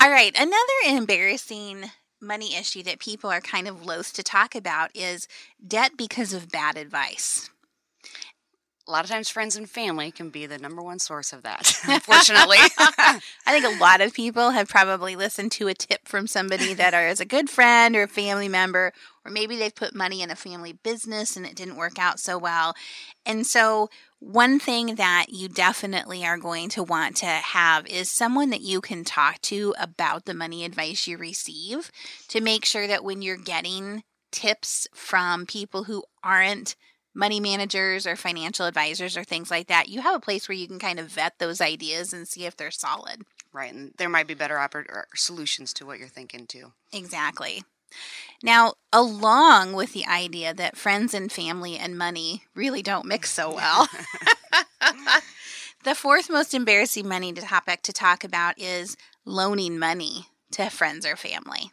All 0.00 0.10
right. 0.10 0.34
Another 0.38 0.98
embarrassing 0.98 1.90
money 2.20 2.54
issue 2.56 2.82
that 2.82 2.98
people 2.98 3.30
are 3.30 3.40
kind 3.40 3.68
of 3.68 3.84
loath 3.84 4.12
to 4.14 4.22
talk 4.22 4.54
about 4.54 4.90
is 4.94 5.28
debt 5.66 5.92
because 5.96 6.32
of 6.32 6.50
bad 6.50 6.76
advice. 6.76 7.50
A 8.88 8.92
lot 8.92 9.02
of 9.04 9.10
times, 9.10 9.28
friends 9.28 9.56
and 9.56 9.68
family 9.68 10.12
can 10.12 10.30
be 10.30 10.46
the 10.46 10.58
number 10.58 10.80
one 10.80 11.00
source 11.00 11.32
of 11.32 11.42
that, 11.42 11.76
unfortunately. 11.88 12.58
I 12.60 13.20
think 13.46 13.64
a 13.64 13.80
lot 13.80 14.00
of 14.00 14.14
people 14.14 14.50
have 14.50 14.68
probably 14.68 15.16
listened 15.16 15.50
to 15.52 15.66
a 15.66 15.74
tip 15.74 16.06
from 16.06 16.28
somebody 16.28 16.72
that 16.72 16.94
is 16.94 17.18
a 17.18 17.24
good 17.24 17.50
friend 17.50 17.96
or 17.96 18.04
a 18.04 18.08
family 18.08 18.48
member, 18.48 18.92
or 19.24 19.32
maybe 19.32 19.56
they've 19.56 19.74
put 19.74 19.92
money 19.92 20.22
in 20.22 20.30
a 20.30 20.36
family 20.36 20.72
business 20.72 21.36
and 21.36 21.44
it 21.44 21.56
didn't 21.56 21.74
work 21.74 21.98
out 21.98 22.20
so 22.20 22.38
well. 22.38 22.76
And 23.24 23.44
so, 23.44 23.90
one 24.18 24.58
thing 24.58 24.94
that 24.94 25.26
you 25.28 25.48
definitely 25.48 26.24
are 26.24 26.38
going 26.38 26.68
to 26.70 26.82
want 26.82 27.16
to 27.16 27.26
have 27.26 27.86
is 27.86 28.10
someone 28.10 28.50
that 28.50 28.62
you 28.62 28.80
can 28.80 29.04
talk 29.04 29.40
to 29.42 29.74
about 29.78 30.24
the 30.24 30.34
money 30.34 30.64
advice 30.64 31.06
you 31.06 31.18
receive 31.18 31.90
to 32.28 32.40
make 32.40 32.64
sure 32.64 32.86
that 32.86 33.04
when 33.04 33.22
you're 33.22 33.36
getting 33.36 34.02
tips 34.30 34.86
from 34.94 35.46
people 35.46 35.84
who 35.84 36.02
aren't 36.22 36.76
money 37.14 37.40
managers 37.40 38.06
or 38.06 38.16
financial 38.16 38.66
advisors 38.66 39.16
or 39.16 39.24
things 39.24 39.50
like 39.50 39.68
that, 39.68 39.88
you 39.88 40.00
have 40.00 40.14
a 40.14 40.20
place 40.20 40.48
where 40.48 40.56
you 40.56 40.66
can 40.66 40.78
kind 40.78 41.00
of 41.00 41.08
vet 41.08 41.38
those 41.38 41.60
ideas 41.60 42.12
and 42.12 42.28
see 42.28 42.44
if 42.44 42.56
they're 42.56 42.70
solid. 42.70 43.22
Right. 43.52 43.72
And 43.72 43.92
there 43.96 44.08
might 44.08 44.26
be 44.26 44.34
better 44.34 44.56
oper- 44.56 45.04
solutions 45.14 45.72
to 45.74 45.86
what 45.86 45.98
you're 45.98 46.08
thinking 46.08 46.46
too. 46.46 46.72
Exactly. 46.92 47.62
Now, 48.42 48.74
along 48.92 49.72
with 49.72 49.92
the 49.92 50.06
idea 50.06 50.52
that 50.54 50.76
friends 50.76 51.14
and 51.14 51.30
family 51.30 51.76
and 51.76 51.96
money 51.96 52.44
really 52.54 52.82
don't 52.82 53.06
mix 53.06 53.30
so 53.30 53.54
well, 53.54 53.88
the 55.84 55.94
fourth 55.94 56.28
most 56.28 56.54
embarrassing 56.54 57.08
money 57.08 57.32
topic 57.32 57.82
to 57.82 57.92
talk 57.92 58.24
about 58.24 58.58
is 58.58 58.96
loaning 59.24 59.78
money 59.78 60.26
to 60.52 60.68
friends 60.68 61.06
or 61.06 61.16
family. 61.16 61.70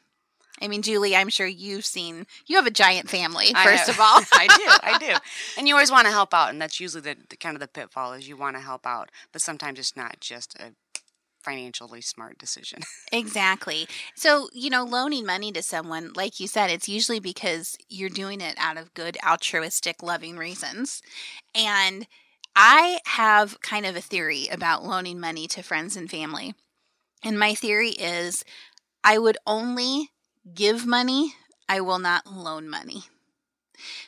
I 0.62 0.68
mean, 0.69 0.81
Julie, 0.81 1.15
I'm 1.15 1.30
sure 1.30 1.48
you've 1.48 1.86
seen, 1.86 2.25
you 2.48 2.56
have 2.56 2.66
a 2.66 2.71
giant 2.71 3.09
family, 3.09 3.54
first 3.63 3.89
of 3.89 4.00
all. 4.00 4.21
I 4.33 4.48
do, 4.48 4.88
I 4.88 4.98
do. 4.98 5.13
And 5.57 5.68
you 5.68 5.74
always 5.75 5.92
want 5.92 6.06
to 6.07 6.12
help 6.13 6.33
out. 6.33 6.50
And 6.50 6.62
that's 6.62 6.80
usually 6.80 7.01
the, 7.01 7.18
the 7.30 7.36
kind 7.36 7.56
of 7.56 7.59
the 7.59 7.68
pitfall 7.68 8.13
is 8.13 8.27
you 8.30 8.38
want 8.38 8.56
to 8.56 8.62
help 8.62 8.88
out. 8.88 9.09
But 9.31 9.42
sometimes 9.42 9.77
it's 9.77 9.98
not 9.98 10.19
just 10.21 10.56
a 10.59 10.74
financially 11.44 12.01
smart 12.01 12.38
decision. 12.38 12.80
exactly. 13.12 13.88
So, 14.16 14.50
you 14.54 14.69
know, 14.69 14.84
loaning 14.84 15.25
money 15.25 15.51
to 15.51 15.62
someone, 15.62 16.12
like 16.16 16.40
you 16.40 16.48
said, 16.48 16.69
it's 16.69 16.90
usually 16.90 17.19
because 17.19 17.78
you're 17.90 18.10
doing 18.10 18.42
it 18.42 18.56
out 18.57 18.78
of 18.78 18.94
good, 18.94 19.18
altruistic, 19.28 20.01
loving 20.01 20.38
reasons. 20.38 21.01
And 21.54 22.07
I 22.56 23.00
have 23.06 23.59
kind 23.62 23.85
of 23.85 23.95
a 23.95 24.02
theory 24.02 24.47
about 24.52 24.85
loaning 24.85 25.19
money 25.19 25.47
to 25.47 25.64
friends 25.64 25.95
and 25.95 26.09
family. 26.09 26.54
And 27.23 27.40
my 27.40 27.56
theory 27.56 27.92
is 27.92 28.44
I 29.04 29.18
would 29.18 29.38
only 29.45 30.12
give 30.54 30.85
money, 30.85 31.33
I 31.68 31.81
will 31.81 32.00
not 32.00 32.28
loan 32.31 32.69
money. 32.69 33.04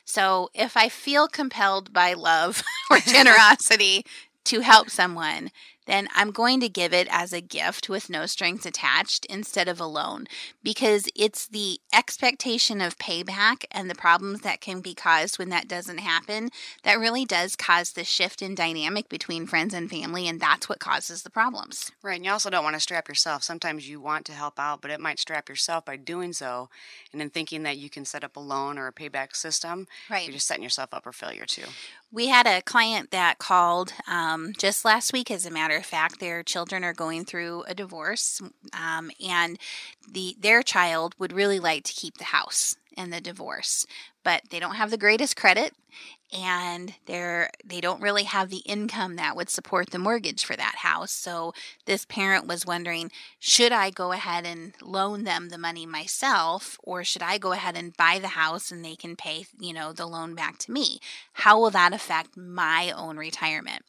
So 0.05 0.49
if 0.53 0.77
I 0.77 0.89
feel 0.89 1.27
compelled 1.27 1.91
by 1.91 2.13
love 2.13 2.63
or 2.91 2.97
generosity 3.05 4.05
to 4.45 4.59
help 4.61 4.89
someone, 4.89 5.51
then 5.85 6.07
I'm 6.15 6.31
going 6.31 6.59
to 6.61 6.69
give 6.69 6.93
it 6.93 7.07
as 7.11 7.33
a 7.33 7.41
gift 7.41 7.89
with 7.89 8.09
no 8.09 8.25
strings 8.25 8.65
attached 8.65 9.25
instead 9.25 9.67
of 9.67 9.79
a 9.79 9.85
loan 9.85 10.25
because 10.63 11.07
it's 11.15 11.47
the 11.47 11.79
expectation 11.93 12.81
of 12.81 12.97
payback 12.97 13.65
and 13.71 13.89
the 13.89 13.95
problems 13.95 14.41
that 14.41 14.61
can 14.61 14.81
be 14.81 14.93
caused 14.93 15.37
when 15.37 15.49
that 15.49 15.67
doesn't 15.67 15.99
happen 15.99 16.49
that 16.83 16.99
really 16.99 17.25
does 17.25 17.55
cause 17.55 17.91
the 17.91 18.03
shift 18.03 18.41
in 18.41 18.55
dynamic 18.55 19.09
between 19.09 19.47
friends 19.47 19.73
and 19.73 19.89
family, 19.89 20.27
and 20.27 20.39
that's 20.39 20.69
what 20.69 20.79
causes 20.79 21.23
the 21.23 21.29
problems. 21.29 21.91
Right. 22.01 22.15
And 22.15 22.25
you 22.25 22.31
also 22.31 22.49
don't 22.49 22.63
want 22.63 22.75
to 22.75 22.79
strap 22.79 23.07
yourself. 23.07 23.43
Sometimes 23.43 23.89
you 23.89 23.99
want 23.99 24.25
to 24.25 24.31
help 24.33 24.59
out, 24.59 24.81
but 24.81 24.91
it 24.91 24.99
might 24.99 25.19
strap 25.19 25.49
yourself 25.49 25.85
by 25.85 25.97
doing 25.97 26.33
so 26.33 26.69
and 27.11 27.19
then 27.19 27.29
thinking 27.29 27.63
that 27.63 27.77
you 27.77 27.89
can 27.89 28.05
set 28.05 28.23
up 28.23 28.35
a 28.35 28.39
loan 28.39 28.77
or 28.77 28.87
a 28.87 28.93
payback 28.93 29.35
system. 29.35 29.87
Right. 30.09 30.25
You're 30.25 30.33
just 30.33 30.47
setting 30.47 30.63
yourself 30.63 30.93
up 30.93 31.03
for 31.03 31.13
failure 31.13 31.45
too. 31.45 31.63
We 32.11 32.27
had 32.27 32.47
a 32.47 32.61
client 32.61 33.11
that 33.11 33.39
called 33.39 33.93
um, 34.07 34.53
just 34.57 34.85
last 34.85 35.11
week, 35.11 35.29
as 35.29 35.45
a 35.45 35.51
matter 35.51 35.74
of 35.75 35.85
fact. 35.85 36.19
Their 36.19 36.43
children 36.43 36.83
are 36.83 36.93
going 36.93 37.25
through 37.25 37.63
a 37.67 37.75
divorce, 37.75 38.41
um, 38.73 39.11
and 39.25 39.57
the 40.09 40.35
their 40.39 40.63
child 40.63 41.15
would 41.19 41.33
really 41.33 41.59
like 41.59 41.83
to 41.85 41.93
keep 41.93 42.17
the 42.17 42.25
house 42.25 42.75
in 42.97 43.09
the 43.09 43.21
divorce, 43.21 43.85
but 44.23 44.43
they 44.49 44.59
don't 44.59 44.75
have 44.75 44.89
the 44.89 44.97
greatest 44.97 45.35
credit, 45.35 45.73
and 46.33 46.95
they're 47.05 47.49
they 47.63 47.79
don't 47.79 48.01
really 48.01 48.23
have 48.23 48.49
the 48.49 48.63
income 48.65 49.15
that 49.15 49.35
would 49.35 49.49
support 49.49 49.91
the 49.91 49.99
mortgage 49.99 50.43
for 50.43 50.55
that 50.55 50.75
house 50.77 51.11
so 51.11 51.53
this 51.85 52.05
parent 52.05 52.47
was 52.47 52.65
wondering 52.65 53.11
should 53.39 53.71
i 53.71 53.89
go 53.89 54.11
ahead 54.11 54.45
and 54.45 54.73
loan 54.81 55.23
them 55.23 55.49
the 55.49 55.57
money 55.57 55.85
myself 55.85 56.77
or 56.83 57.03
should 57.03 57.21
i 57.21 57.37
go 57.37 57.51
ahead 57.51 57.77
and 57.77 57.95
buy 57.95 58.19
the 58.19 58.29
house 58.29 58.71
and 58.71 58.83
they 58.83 58.95
can 58.95 59.15
pay 59.15 59.45
you 59.59 59.73
know 59.73 59.93
the 59.93 60.05
loan 60.05 60.33
back 60.33 60.57
to 60.57 60.71
me 60.71 60.99
how 61.33 61.59
will 61.59 61.71
that 61.71 61.93
affect 61.93 62.35
my 62.35 62.91
own 62.91 63.17
retirement 63.17 63.83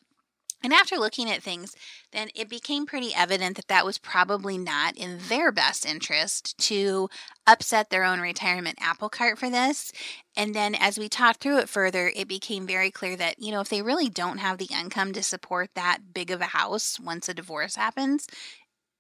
and 0.62 0.72
after 0.72 0.96
looking 0.96 1.30
at 1.30 1.42
things, 1.42 1.76
then 2.12 2.28
it 2.34 2.48
became 2.48 2.86
pretty 2.86 3.14
evident 3.14 3.56
that 3.56 3.68
that 3.68 3.84
was 3.84 3.98
probably 3.98 4.58
not 4.58 4.96
in 4.96 5.18
their 5.28 5.52
best 5.52 5.86
interest 5.86 6.56
to 6.58 7.08
upset 7.46 7.90
their 7.90 8.04
own 8.04 8.20
retirement 8.20 8.78
apple 8.80 9.08
cart 9.08 9.38
for 9.38 9.50
this. 9.50 9.92
And 10.36 10.54
then 10.54 10.74
as 10.74 10.98
we 10.98 11.08
talked 11.08 11.40
through 11.40 11.58
it 11.58 11.68
further, 11.68 12.10
it 12.14 12.28
became 12.28 12.66
very 12.66 12.90
clear 12.90 13.16
that, 13.16 13.38
you 13.38 13.52
know, 13.52 13.60
if 13.60 13.68
they 13.68 13.82
really 13.82 14.08
don't 14.08 14.38
have 14.38 14.58
the 14.58 14.68
income 14.72 15.12
to 15.12 15.22
support 15.22 15.70
that 15.74 16.12
big 16.12 16.30
of 16.30 16.40
a 16.40 16.46
house 16.46 16.98
once 16.98 17.28
a 17.28 17.34
divorce 17.34 17.76
happens, 17.76 18.26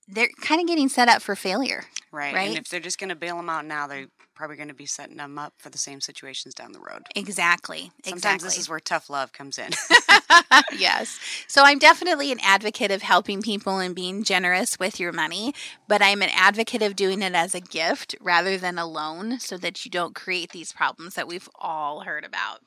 they're 0.08 0.28
kind 0.40 0.60
of 0.60 0.66
getting 0.66 0.88
set 0.88 1.08
up 1.08 1.22
for 1.22 1.34
failure. 1.34 1.84
Right. 2.12 2.34
Right. 2.34 2.48
And 2.48 2.58
if 2.58 2.68
they're 2.68 2.80
just 2.80 2.98
going 2.98 3.10
to 3.10 3.16
bail 3.16 3.36
them 3.36 3.50
out 3.50 3.64
now, 3.66 3.86
they're 3.86 4.06
probably 4.34 4.56
going 4.56 4.68
to 4.68 4.74
be 4.74 4.86
setting 4.86 5.16
them 5.16 5.38
up 5.38 5.54
for 5.58 5.70
the 5.70 5.78
same 5.78 6.00
situations 6.00 6.54
down 6.54 6.72
the 6.72 6.78
road. 6.78 7.02
Exactly. 7.16 7.90
Sometimes 8.04 8.18
exactly. 8.18 8.46
this 8.48 8.58
is 8.58 8.68
where 8.68 8.80
tough 8.80 9.10
love 9.10 9.32
comes 9.32 9.58
in. 9.58 9.70
yes. 10.78 11.18
So 11.48 11.62
I'm 11.64 11.78
definitely 11.78 12.30
an 12.30 12.38
advocate 12.42 12.90
of 12.90 13.02
helping 13.02 13.42
people 13.42 13.78
and 13.78 13.94
being 13.94 14.22
generous 14.22 14.78
with 14.78 15.00
your 15.00 15.12
money, 15.12 15.54
but 15.88 16.02
I'm 16.02 16.22
an 16.22 16.30
advocate 16.34 16.82
of 16.82 16.96
doing 16.96 17.22
it 17.22 17.34
as 17.34 17.54
a 17.54 17.60
gift 17.60 18.14
rather 18.20 18.56
than 18.58 18.78
a 18.78 18.86
loan 18.86 19.40
so 19.40 19.56
that 19.56 19.84
you 19.84 19.90
don't 19.90 20.14
create 20.14 20.50
these 20.50 20.72
problems 20.72 21.14
that 21.14 21.26
we've 21.26 21.48
all 21.58 22.00
heard 22.00 22.24
about. 22.24 22.60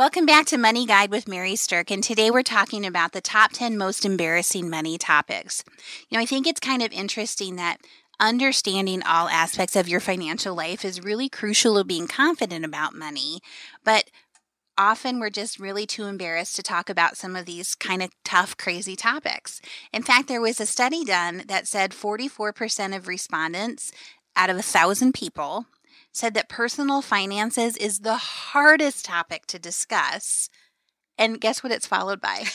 Welcome 0.00 0.24
back 0.24 0.46
to 0.46 0.56
Money 0.56 0.86
Guide 0.86 1.10
with 1.10 1.28
Mary 1.28 1.54
Stirk, 1.56 1.90
and 1.90 2.02
today 2.02 2.30
we're 2.30 2.42
talking 2.42 2.86
about 2.86 3.12
the 3.12 3.20
top 3.20 3.52
10 3.52 3.76
most 3.76 4.06
embarrassing 4.06 4.70
money 4.70 4.96
topics. 4.96 5.62
You 6.08 6.16
know, 6.16 6.22
I 6.22 6.24
think 6.24 6.46
it's 6.46 6.58
kind 6.58 6.80
of 6.80 6.90
interesting 6.90 7.56
that 7.56 7.82
understanding 8.18 9.02
all 9.02 9.28
aspects 9.28 9.76
of 9.76 9.90
your 9.90 10.00
financial 10.00 10.54
life 10.54 10.86
is 10.86 11.04
really 11.04 11.28
crucial 11.28 11.76
to 11.76 11.84
being 11.84 12.08
confident 12.08 12.64
about 12.64 12.94
money, 12.94 13.40
but 13.84 14.04
often 14.78 15.20
we're 15.20 15.28
just 15.28 15.60
really 15.60 15.84
too 15.84 16.04
embarrassed 16.04 16.56
to 16.56 16.62
talk 16.62 16.88
about 16.88 17.18
some 17.18 17.36
of 17.36 17.44
these 17.44 17.74
kind 17.74 18.02
of 18.02 18.10
tough, 18.24 18.56
crazy 18.56 18.96
topics. 18.96 19.60
In 19.92 20.02
fact, 20.02 20.28
there 20.28 20.40
was 20.40 20.60
a 20.60 20.64
study 20.64 21.04
done 21.04 21.42
that 21.46 21.68
said 21.68 21.90
44% 21.90 22.96
of 22.96 23.06
respondents 23.06 23.92
out 24.34 24.48
of 24.48 24.56
a 24.56 24.62
thousand 24.62 25.12
people 25.12 25.66
said 26.12 26.34
that 26.34 26.48
personal 26.48 27.02
finances 27.02 27.76
is 27.76 28.00
the 28.00 28.16
hardest 28.16 29.04
topic 29.04 29.46
to 29.46 29.58
discuss. 29.58 30.50
And 31.18 31.40
guess 31.40 31.62
what 31.62 31.72
it's 31.72 31.86
followed 31.86 32.20
by? 32.20 32.44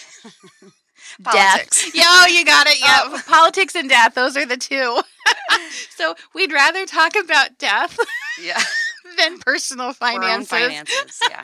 Politics. 1.23 1.85
Death. 1.85 1.91
Yeah, 1.95 2.03
oh, 2.07 2.27
you 2.27 2.45
got 2.45 2.67
it. 2.67 2.79
Yeah, 2.79 3.01
oh. 3.03 3.21
politics 3.27 3.75
and 3.75 3.87
death. 3.89 4.15
Those 4.15 4.35
are 4.35 4.45
the 4.45 4.57
two. 4.57 5.01
so 5.95 6.15
we'd 6.33 6.51
rather 6.51 6.85
talk 6.85 7.15
about 7.15 7.57
death 7.57 7.97
Yeah. 8.41 8.59
than 9.17 9.37
personal 9.39 9.93
finances. 9.93 10.49
finances. 10.49 11.19
Yeah. 11.29 11.43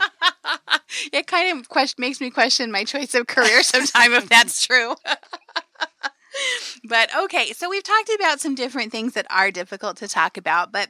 it 1.13 1.27
kind 1.27 1.57
of 1.59 1.69
question, 1.69 2.01
makes 2.01 2.19
me 2.19 2.31
question 2.31 2.71
my 2.71 2.83
choice 2.83 3.13
of 3.13 3.27
career 3.27 3.61
sometime 3.61 4.13
if 4.13 4.27
that's 4.29 4.65
true. 4.65 4.95
but 6.85 7.15
okay, 7.15 7.53
so 7.53 7.69
we've 7.69 7.83
talked 7.83 8.09
about 8.15 8.39
some 8.41 8.55
different 8.55 8.91
things 8.91 9.13
that 9.13 9.27
are 9.29 9.51
difficult 9.51 9.97
to 9.97 10.07
talk 10.07 10.37
about, 10.37 10.71
but 10.71 10.89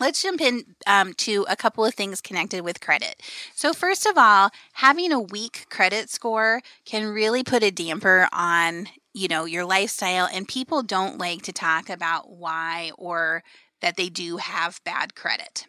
let's 0.00 0.22
jump 0.22 0.40
in 0.40 0.64
um, 0.86 1.12
to 1.14 1.46
a 1.48 1.56
couple 1.56 1.84
of 1.84 1.94
things 1.94 2.20
connected 2.20 2.62
with 2.64 2.80
credit. 2.80 3.22
So, 3.54 3.72
first 3.72 4.06
of 4.06 4.16
all, 4.16 4.50
having 4.74 5.12
a 5.12 5.20
weak 5.20 5.66
credit 5.70 6.10
score 6.10 6.62
can 6.84 7.06
really 7.06 7.44
put 7.44 7.62
a 7.62 7.70
damper 7.70 8.28
on 8.32 8.88
you 9.12 9.28
know 9.28 9.44
your 9.44 9.64
lifestyle 9.64 10.28
and 10.32 10.46
people 10.46 10.82
don't 10.82 11.18
like 11.18 11.42
to 11.42 11.52
talk 11.52 11.90
about 11.90 12.30
why 12.30 12.92
or 12.96 13.42
that 13.80 13.96
they 13.96 14.08
do 14.08 14.36
have 14.36 14.80
bad 14.84 15.14
credit 15.14 15.66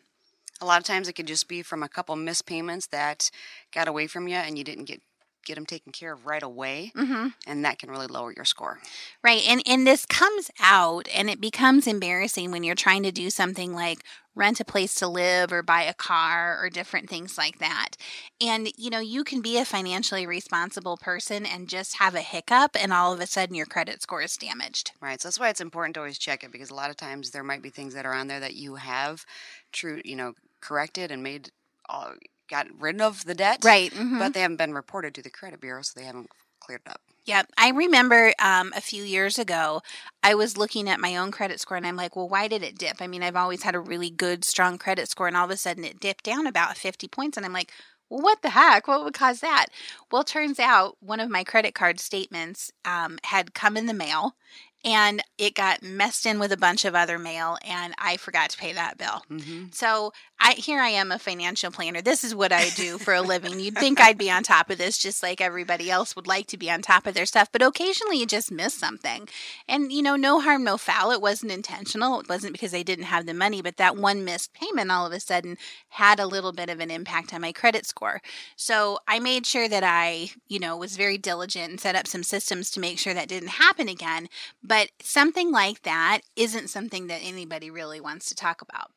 A 0.62 0.66
lot 0.66 0.80
of 0.80 0.86
times 0.86 1.08
it 1.08 1.14
could 1.14 1.28
just 1.28 1.48
be 1.48 1.64
from 1.64 1.82
a 1.82 1.90
couple 1.90 2.16
missed 2.16 2.46
payments 2.46 2.88
that 2.88 3.32
got 3.74 3.88
away 3.88 4.08
from 4.08 4.28
you 4.28 4.36
and 4.36 4.58
you 4.58 4.64
didn't 4.64 4.86
get 4.86 5.02
get 5.46 5.56
them 5.56 5.66
taken 5.66 5.92
care 5.92 6.14
of 6.14 6.26
right 6.26 6.44
away, 6.44 6.92
mm-hmm. 6.96 7.28
and 7.48 7.66
that 7.66 7.80
can 7.80 7.90
really 7.90 8.08
lower 8.08 8.34
your 8.34 8.46
score. 8.46 8.80
Right. 9.24 9.42
And 9.48 9.62
and 9.66 9.86
this 9.86 10.06
comes 10.06 10.52
out 10.60 11.08
and 11.14 11.30
it 11.30 11.42
becomes 11.42 11.88
embarrassing 11.88 12.52
when 12.52 12.64
you're 12.64 12.76
trying 12.76 13.04
to 13.04 13.12
do 13.12 13.30
something 13.30 13.74
like 13.74 14.04
rent 14.34 14.60
a 14.60 14.66
place 14.66 14.96
to 14.96 15.08
live 15.08 15.52
or 15.52 15.62
buy 15.62 15.84
a 15.84 15.94
car 15.94 16.58
or 16.62 16.70
different 16.70 17.10
things 17.10 17.38
like 17.38 17.60
that. 17.60 17.92
And 18.40 18.72
you 18.78 18.90
know, 18.90 19.00
you 19.00 19.24
can 19.24 19.42
be 19.42 19.58
a 19.58 19.66
financially 19.66 20.26
responsible 20.26 20.98
person 20.98 21.46
and 21.46 21.68
just 21.68 21.98
have 21.98 22.16
a 22.16 22.22
hiccup 22.22 22.72
and 22.80 22.94
all 22.94 23.14
of 23.14 23.20
a 23.20 23.28
sudden 23.28 23.56
your 23.56 23.66
credit 23.66 24.02
score 24.02 24.22
is 24.22 24.38
damaged. 24.38 24.92
Right. 25.02 25.22
So 25.22 25.28
that's 25.28 25.40
why 25.40 25.50
it's 25.50 25.62
important 25.62 25.96
to 25.96 26.00
always 26.02 26.18
check 26.18 26.44
it 26.44 26.52
because 26.52 26.70
a 26.70 26.76
lot 26.76 26.90
of 26.90 26.98
times 26.98 27.32
there 27.32 27.44
might 27.44 27.62
be 27.62 27.70
things 27.70 27.94
that 27.94 28.06
are 28.06 28.14
on 28.14 28.28
there 28.28 28.40
that 28.40 28.56
you 28.56 28.76
have 28.76 29.26
true, 29.72 30.02
you 30.06 30.16
know, 30.16 30.34
corrected 30.62 31.12
and 31.12 31.24
made 31.24 31.50
all 31.90 32.14
got 32.52 32.68
rid 32.80 33.02
of 33.02 33.26
the 33.26 33.34
debt. 33.36 33.60
Right. 33.64 33.92
mhm. 33.92 34.20
But 34.20 34.34
they 34.34 34.42
haven't 34.42 34.58
been 34.58 34.74
reported 34.74 35.16
to 35.16 35.22
the 35.24 35.32
credit 35.32 35.62
bureau, 35.62 35.82
so 35.82 36.00
they 36.00 36.06
haven't 36.06 36.30
cleared 36.60 36.82
it 36.86 36.92
up. 36.92 37.02
Yeah, 37.26 37.44
I 37.58 37.70
remember 37.70 38.34
um, 38.40 38.74
a 38.76 38.82
few 38.82 39.04
years 39.04 39.38
ago, 39.38 39.82
I 40.24 40.34
was 40.34 40.58
looking 40.58 40.90
at 40.90 41.00
my 41.00 41.16
own 41.18 41.32
credit 41.32 41.60
score 41.60 41.78
and 41.78 41.86
I'm 41.86 41.96
like, 41.96 42.16
well, 42.16 42.28
why 42.28 42.48
did 42.48 42.64
it 42.64 42.78
dip? 42.78 42.98
I 43.00 43.08
mean, 43.08 43.22
I've 43.22 43.36
always 43.36 43.62
had 43.64 43.76
a 43.76 43.80
really 43.80 44.10
good, 44.10 44.44
strong 44.44 44.78
credit 44.80 45.08
score, 45.10 45.28
and 45.28 45.38
all 45.38 45.46
of 45.46 45.52
a 45.52 45.58
sudden 45.58 45.84
it 45.84 46.00
dipped 46.00 46.24
down 46.24 46.48
about 46.48 46.78
50 46.78 47.08
points. 47.08 47.38
And 47.38 47.46
I'm 47.46 47.54
like, 47.54 47.72
well, 48.10 48.22
what 48.22 48.42
the 48.42 48.50
heck? 48.50 48.88
What 48.88 49.04
would 49.04 49.14
cause 49.14 49.40
that? 49.40 49.68
Well, 50.12 50.24
turns 50.24 50.60
out 50.60 50.98
one 51.00 51.20
of 51.20 51.30
my 51.30 51.44
credit 51.44 51.76
card 51.76 52.00
statements 52.00 52.72
um, 52.86 53.20
had 53.24 53.54
come 53.54 53.78
in 53.78 53.86
the 53.86 53.94
mail 53.94 54.36
and 54.84 55.22
it 55.38 55.56
got 55.56 55.84
messed 55.84 56.26
in 56.26 56.40
with 56.40 56.52
a 56.52 56.58
bunch 56.58 56.86
of 56.86 56.96
other 56.96 57.20
mail, 57.20 57.58
and 57.66 57.94
I 57.98 58.18
forgot 58.18 58.50
to 58.52 58.58
pay 58.58 58.74
that 58.74 58.98
bill. 58.98 59.24
Mm-hmm. 59.30 59.66
So 59.72 60.14
I 60.40 60.54
here 60.54 60.80
I 60.80 60.90
am 60.90 61.12
a 61.12 61.20
financial 61.20 61.72
planner. 61.72 62.02
This 62.02 62.24
is 62.24 62.34
what 62.34 62.52
I 62.52 62.70
do 62.70 62.98
for 62.98 63.14
a 63.14 63.22
living. 63.22 63.60
You'd 63.60 63.78
think 63.78 64.00
I'd 64.02 64.18
be 64.18 64.32
on 64.32 64.44
top 64.44 64.70
of 64.70 64.78
this 64.78 64.98
just 64.98 65.22
like 65.22 65.40
everybody 65.40 65.92
else 65.92 66.16
would 66.16 66.28
like 66.28 66.48
to 66.48 66.58
be 66.58 66.72
on 66.72 66.82
top 66.82 67.06
of 67.06 67.14
their 67.14 67.26
stuff, 67.26 67.52
but 67.52 67.62
occasionally 67.62 68.20
you 68.20 68.26
just 68.26 68.52
miss 68.52 68.74
something. 68.74 69.28
And 69.68 69.92
you 69.92 70.02
know, 70.02 70.16
no 70.16 70.40
harm, 70.40 70.64
no 70.64 70.78
foul. 70.78 71.12
It 71.12 71.22
wasn't 71.22 71.52
intentional. 71.52 72.20
It 72.20 72.30
wasn't 72.30 72.54
because 72.54 72.74
I 72.74 72.82
didn't 72.82 73.06
have 73.06 73.26
the 73.26 73.34
money, 73.34 73.62
but 73.62 73.78
that 73.78 73.98
one 73.98 74.26
missed 74.26 74.54
payment 74.54 74.92
all 74.92 75.06
of 75.06 75.14
a 75.14 75.20
sudden 75.20 75.58
had 75.90 76.20
a 76.20 76.26
little 76.26 76.54
bit 76.54 76.70
of 76.70 76.80
an 76.80 76.90
impact 76.90 77.34
on 77.34 77.42
my 77.42 77.52
credit 77.52 77.86
score. 77.86 78.22
So 78.56 79.00
I 79.08 79.20
made 79.20 79.46
sure 79.46 79.70
that 79.70 79.84
I, 79.84 80.32
you 80.48 80.60
know, 80.60 80.76
was 80.76 80.98
very 80.98 81.18
diligent 81.18 81.70
and 81.70 81.80
set 81.80 81.96
up 81.96 82.08
some 82.08 82.24
systems 82.24 82.72
to 82.72 82.80
make 82.80 82.98
sure 82.98 83.14
that 83.14 83.28
didn't 83.28 83.50
happen 83.50 83.88
again. 83.88 84.28
But 84.72 84.88
something 85.02 85.52
like 85.52 85.82
that 85.82 86.22
isn't 86.38 86.70
something 86.70 87.08
that 87.08 87.20
anybody 87.22 87.70
really 87.70 88.00
wants 88.00 88.30
to 88.30 88.36
talk 88.36 88.62
about. 88.62 88.90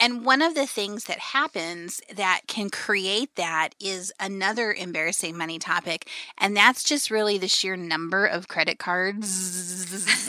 And 0.00 0.24
one 0.24 0.40
of 0.40 0.54
the 0.54 0.66
things 0.66 1.04
that 1.04 1.18
happens 1.18 2.00
that 2.14 2.40
can 2.48 2.70
create 2.70 3.36
that 3.36 3.74
is 3.78 4.10
another 4.18 4.72
embarrassing 4.72 5.36
money 5.36 5.58
topic. 5.58 6.08
And 6.38 6.56
that's 6.56 6.82
just 6.82 7.10
really 7.10 7.36
the 7.36 7.46
sheer 7.46 7.76
number 7.76 8.24
of 8.24 8.48
credit 8.48 8.78
cards 8.78 9.84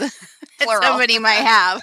that 0.59 0.81
somebody 0.83 1.17
might 1.17 1.31
have. 1.45 1.81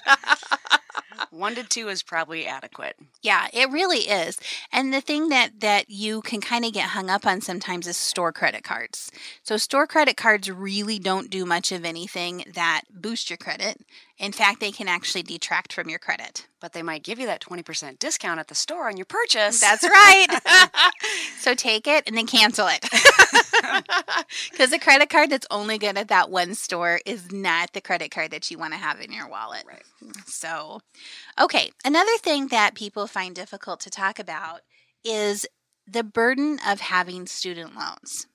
One 1.30 1.54
to 1.54 1.64
two 1.64 1.88
is 1.88 2.02
probably 2.02 2.47
adequate. 2.47 2.97
Yeah, 3.23 3.49
it 3.52 3.70
really 3.70 4.00
is. 4.00 4.38
And 4.73 4.92
the 4.92 5.00
thing 5.00 5.28
that 5.28 5.61
that 5.61 5.90
you 5.90 6.23
can 6.23 6.40
kind 6.40 6.64
of 6.64 6.73
get 6.73 6.90
hung 6.90 7.11
up 7.11 7.26
on 7.26 7.40
sometimes 7.40 7.87
is 7.87 7.97
store 7.97 8.32
credit 8.32 8.64
cards. 8.64 9.11
So 9.42 9.56
store 9.56 9.87
credit 9.87 10.16
cards 10.16 10.50
really 10.50 10.99
don't 10.99 11.30
do 11.30 11.44
much 11.44 11.73
of 11.73 11.85
anything 11.85 12.44
that 12.54 12.82
boost 12.90 13.30
your 13.30 13.37
credit. 13.37 13.80
In 14.18 14.32
fact, 14.32 14.61
they 14.61 14.70
can 14.70 14.87
actually 14.88 15.23
detract 15.23 15.73
from 15.73 15.88
your 15.88 15.99
credit. 15.99 16.47
But 16.61 16.75
they 16.75 16.82
might 16.82 17.02
give 17.02 17.18
you 17.18 17.26
that 17.26 17.40
20% 17.40 17.99
discount 17.99 18.38
at 18.38 18.49
the 18.49 18.54
store 18.54 18.88
on 18.88 18.99
your 18.99 19.06
purchase. 19.06 19.61
That's 19.61 19.82
right. 19.82 20.26
so 21.38 21.54
take 21.54 21.87
it 21.87 22.04
and 22.06 22.16
then 22.16 22.26
cancel 22.26 22.68
it. 22.68 22.85
Because 24.50 24.73
a 24.73 24.79
credit 24.79 25.11
card 25.11 25.31
that's 25.31 25.47
only 25.50 25.79
good 25.79 25.97
at 25.97 26.09
that 26.09 26.31
one 26.31 26.55
store 26.55 27.00
is 27.05 27.33
not 27.33 27.73
the 27.73 27.81
credit 27.81 28.11
card 28.11 28.31
that 28.31 28.50
you 28.50 28.59
want 28.59 28.73
to 28.73 28.79
have 28.79 29.00
in 29.00 29.12
your 29.12 29.29
wallet. 29.29 29.64
Right. 29.67 29.83
So, 30.26 30.81
okay. 31.40 31.71
Another 31.85 32.17
thing 32.19 32.49
that 32.49 32.75
people 32.75 33.07
find 33.07 33.35
difficult 33.35 33.81
to 33.81 33.90
talk 33.90 34.19
about 34.19 34.61
is 35.05 35.47
the 35.87 36.05
burden 36.05 36.59
of 36.67 36.81
having 36.81 37.26
student 37.26 37.75
loans. 37.75 38.26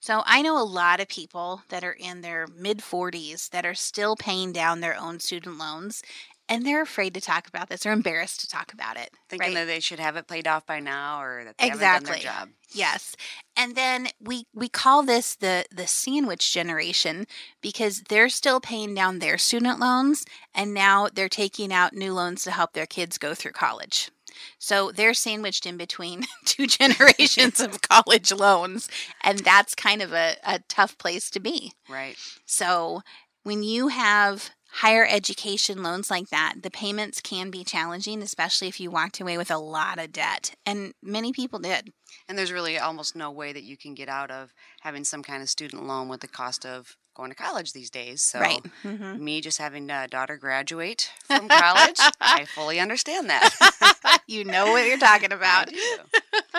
So, 0.00 0.22
I 0.26 0.42
know 0.42 0.60
a 0.60 0.64
lot 0.64 1.00
of 1.00 1.08
people 1.08 1.62
that 1.68 1.84
are 1.84 1.92
in 1.92 2.20
their 2.20 2.46
mid 2.46 2.78
40s 2.78 3.50
that 3.50 3.64
are 3.64 3.74
still 3.74 4.16
paying 4.16 4.52
down 4.52 4.80
their 4.80 4.98
own 4.98 5.20
student 5.20 5.58
loans. 5.58 6.02
And 6.48 6.64
they're 6.64 6.82
afraid 6.82 7.14
to 7.14 7.20
talk 7.20 7.46
about 7.46 7.68
this 7.68 7.84
or 7.84 7.92
embarrassed 7.92 8.40
to 8.40 8.48
talk 8.48 8.72
about 8.72 8.96
it. 8.96 9.10
Thinking 9.28 9.54
right? 9.54 9.60
that 9.60 9.66
they 9.66 9.80
should 9.80 10.00
have 10.00 10.16
it 10.16 10.26
played 10.26 10.46
off 10.46 10.66
by 10.66 10.80
now 10.80 11.20
or 11.20 11.44
that 11.44 11.58
they 11.58 11.66
exactly. 11.66 11.86
haven't 11.86 12.04
done 12.04 12.12
their 12.12 12.32
job. 12.32 12.48
Yes. 12.70 13.16
And 13.56 13.74
then 13.74 14.08
we 14.20 14.46
we 14.54 14.68
call 14.68 15.02
this 15.02 15.34
the 15.34 15.64
the 15.74 15.86
sandwich 15.86 16.52
generation 16.52 17.26
because 17.60 18.02
they're 18.08 18.28
still 18.28 18.60
paying 18.60 18.94
down 18.94 19.18
their 19.18 19.38
student 19.38 19.78
loans 19.78 20.24
and 20.54 20.74
now 20.74 21.08
they're 21.12 21.28
taking 21.28 21.72
out 21.72 21.94
new 21.94 22.12
loans 22.12 22.44
to 22.44 22.50
help 22.50 22.72
their 22.72 22.86
kids 22.86 23.18
go 23.18 23.34
through 23.34 23.52
college. 23.52 24.10
So 24.58 24.92
they're 24.92 25.14
sandwiched 25.14 25.66
in 25.66 25.76
between 25.76 26.24
two 26.44 26.66
generations 26.66 27.60
of 27.60 27.82
college 27.82 28.32
loans. 28.32 28.88
And 29.22 29.40
that's 29.40 29.74
kind 29.74 30.02
of 30.02 30.12
a, 30.12 30.36
a 30.44 30.60
tough 30.68 30.96
place 30.98 31.30
to 31.30 31.40
be. 31.40 31.72
Right. 31.88 32.16
So 32.46 33.02
when 33.42 33.62
you 33.62 33.88
have 33.88 34.50
higher 34.78 35.04
education 35.04 35.82
loans 35.82 36.08
like 36.08 36.28
that, 36.28 36.54
the 36.62 36.70
payments 36.70 37.20
can 37.20 37.50
be 37.50 37.64
challenging, 37.64 38.22
especially 38.22 38.68
if 38.68 38.78
you 38.78 38.90
walked 38.92 39.20
away 39.20 39.36
with 39.36 39.50
a 39.50 39.58
lot 39.58 39.98
of 39.98 40.12
debt. 40.12 40.54
And 40.64 40.94
many 41.02 41.32
people 41.32 41.58
did. 41.58 41.92
And 42.28 42.38
there's 42.38 42.52
really 42.52 42.78
almost 42.78 43.16
no 43.16 43.30
way 43.30 43.52
that 43.52 43.64
you 43.64 43.76
can 43.76 43.94
get 43.94 44.08
out 44.08 44.30
of 44.30 44.54
having 44.82 45.02
some 45.02 45.24
kind 45.24 45.42
of 45.42 45.48
student 45.48 45.84
loan 45.84 46.08
with 46.08 46.20
the 46.20 46.28
cost 46.28 46.64
of 46.64 46.96
going 47.18 47.30
to 47.30 47.36
college 47.36 47.72
these 47.72 47.90
days. 47.90 48.22
So, 48.22 48.40
right. 48.40 48.62
Mm-hmm. 48.84 49.22
me 49.22 49.40
just 49.40 49.58
having 49.58 49.90
a 49.90 50.06
daughter 50.08 50.36
graduate 50.36 51.10
from 51.24 51.48
college, 51.48 51.98
I 52.20 52.44
fully 52.54 52.80
understand 52.80 53.28
that. 53.28 54.20
you 54.26 54.44
know 54.44 54.72
what 54.72 54.86
you're 54.86 54.98
talking 54.98 55.32
about. 55.38 55.68